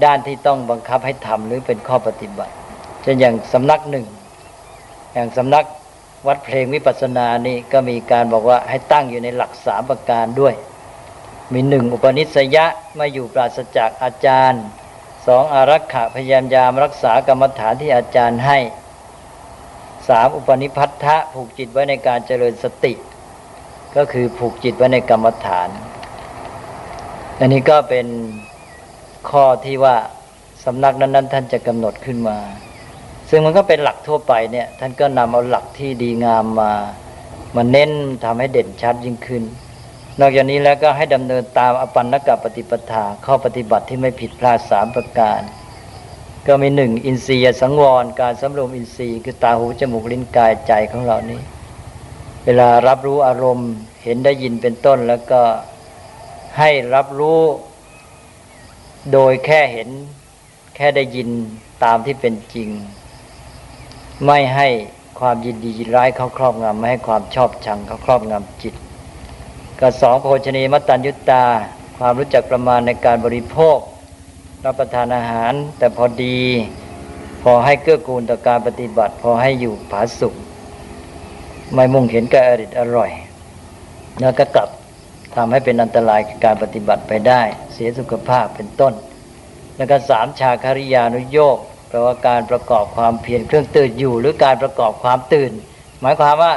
[0.03, 2.53] ด้านที่ต้องบังคับให้ทำหรือเป็นข้อปฏิบัติ
[3.01, 4.05] เช่นอย่างสำนักหนึ่ง
[5.13, 5.65] อย่างสำนัก
[6.27, 10.53] วัดเพลงวิปัสสนานี่ก็มีการบอกว่าให้ตั้งอยู่ในหลักสามประการด้วย
[11.53, 12.65] มีหนึ่งอุปนิสยะ
[12.99, 14.63] มาอยู่ปราศจากอาจารย์
[15.27, 18.59] สองอารักขะพยายามยามรักษากรรมฐานที่อาจารย์ให้
[20.09, 22.93] สามอุปนิพัทธะผูกจิตไว้ในการเจริญสติ
[23.95, 25.69] ก็คือผูกจิตไว้ในกรรมฐาน
[27.39, 28.07] อันนี้ก็เป็น
[29.29, 29.95] ข้อที่ว่า
[30.65, 32.37] สำนักนั้น ๆ ท่านจะกำหนดขึ้นมา
[33.29, 36.73] ซึ่งมันก็เป็นหลักทั่วไปเนี่ย ท่านก็นำเอาหลักที่ดีงามมา
[37.55, 37.91] มาเน้น
[38.23, 39.43] ทำให้เด่นชัดยิ่งขึ้น
[40.19, 45.41] นอกจากนี้แล้วก็ให้ดำเนินตามอปันนกปฏิปทา ข้อปฏิบัติที่ไม่ผิดพลาดสามประการ
[46.47, 51.41] ก็มีหนึ่งอินทรียสังวร การสำรวมอินทรีย์คือตาหูจมูกลิ้นกายใจของเรานี้
[52.45, 53.71] เวลารับรู้อารมณ์
[54.03, 55.41] เห็นได้ยินเป็นต้นแล้วก็
[56.57, 57.41] ให้รับรู้
[59.13, 59.89] โดยแค่เห็น
[60.75, 61.29] แค่ได้ยิน
[61.83, 62.69] ตามที่เป็นจริง
[64.25, 64.67] ไม่ให้
[65.19, 68.73] ความยินดียินร้ายเขาครอบงำไม่ให้ความชอบชังเขาครอบงำจิต
[69.79, 71.45] ก็สองโภชนีมัตตัญยุตตา
[71.97, 73.79] ความรู้จักประมาณในการบริโภค
[74.65, 76.39] รับประทานอาหาร แต่พอดี
[77.43, 80.33] พอให้เกื้อกูลต่อการปฏิบัติ พอให้อยู่ผาสุข
[81.73, 83.11] ไม่มุ่งเห็นแก่อริดอร่อย
[84.19, 84.69] แล้วก็กลับ
[85.35, 87.41] ทำให้เป็นอันตรายการปฏิบัติไปได้
[87.73, 88.93] เสียสุขภาพเป็นต้น
[89.77, 91.57] แล้วก็สามชาคาริยานุโยก
[91.95, 95.51] ปลว่าการประกอบความเพียรเครื่องตื่นอยู่ หรือการประกอบความตื่น
[96.01, 96.53] หมายความว่า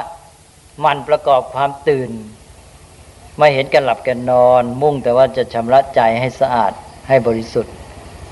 [0.85, 2.09] มันประกอบความตื่น
[3.39, 6.71] ไม่เห็นกันหลับกันนอน มุ่งแต่ว่าจะชำระใจให้สะอาด
[7.07, 7.73] ให้บริสุทธิ์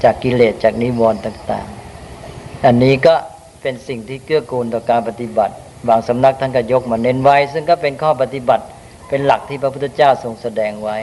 [0.04, 3.16] จากกิเลสจากนิวรณ์ต่างๆ อันนี้ก็
[3.62, 5.54] เป็นสิ่งที่เกื้อกูลต่อการปฏิบัติ
[5.88, 8.66] บางสำนักท่านก็ยกมาเน้นไว้ ซึ่งก็เป็นข้อปฏิบัติ
[9.08, 10.98] เป็นหลักที่พระพุทธเจ้าทรงแสดงไว้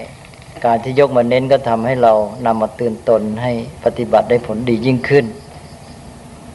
[0.65, 2.13] การที่ยกมาเน้นก็ทำให้เรา
[2.47, 3.53] นำมาเตือนตนให้
[3.85, 5.25] ปฏิบัติได้ผลดียิ่งขึ้น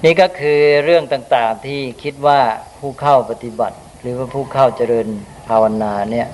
[0.06, 2.40] นี่ก็คือเรื่องต่างๆที่คิดว่า
[2.80, 5.08] ผู้เข้าปฏิบัติ หรือว่าผู้เข้าเจริญ
[5.48, 6.28] ภาวนาเนี่ย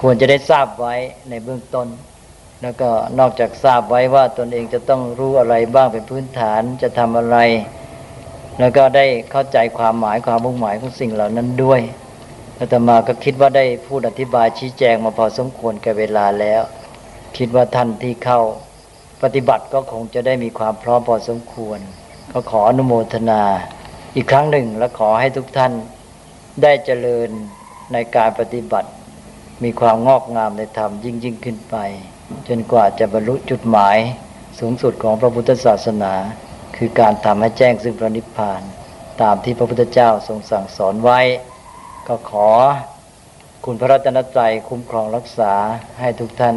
[0.00, 0.94] ควรจะได้ทราบไว้
[1.30, 1.88] ในเบื้องต้น
[2.62, 7.38] แล้วก็นอกจากทราบไว้ว่าตนเองจะต้องรู้อะไรบ้างเป็นพื้นฐานจะทำอะไร
[8.58, 11.80] แล้วก็ได้เข้าใจความหมายความมุ่งหมายของสิ่งเหล่านั้นด้วย
[12.58, 16.62] อาตมาก็คิดว่าได้พูดอธิบายชี้แจงมาพอสมควรแก่เวลาแล้ว
[17.36, 18.40] คิดว่าท่านที่เข้า
[19.22, 21.80] ปฏิบัติก็คงจะได้มีความพร้อมพอสมควร
[22.32, 23.42] ก็ขออนุโมทนา
[24.14, 25.72] อีกครั้งหนึ่งและขอให้ทุกท่าน
[26.62, 27.28] ได้เจริญ
[27.92, 28.90] ในการปฏิบัติ
[29.64, 31.76] มีความงอกงามในธรรมยิ่งยิ่งขึ้นไป
[32.48, 33.96] จนกว่าจะบรรลุจุดหมาย
[34.58, 36.12] สูงสุดของพระพุทธศาสนา
[36.76, 38.62] คือการทำให้แจ้งซึ่งพระนิพพาน
[39.22, 41.20] ตามที่พระพุทธเจ้าทรงสั่งสอนไว้
[42.08, 42.48] ก็ขอ
[43.64, 45.52] คุณพระรัตนตรัยคุ้มครองรักษา
[46.00, 46.56] ให้ทุกท่าน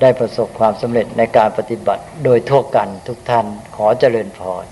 [0.00, 3.46] ได้ประสบความสำเร็จในการปฏิบัติโดยทั่วกันทุกท่าน
[3.76, 4.64] ขอเจริญพร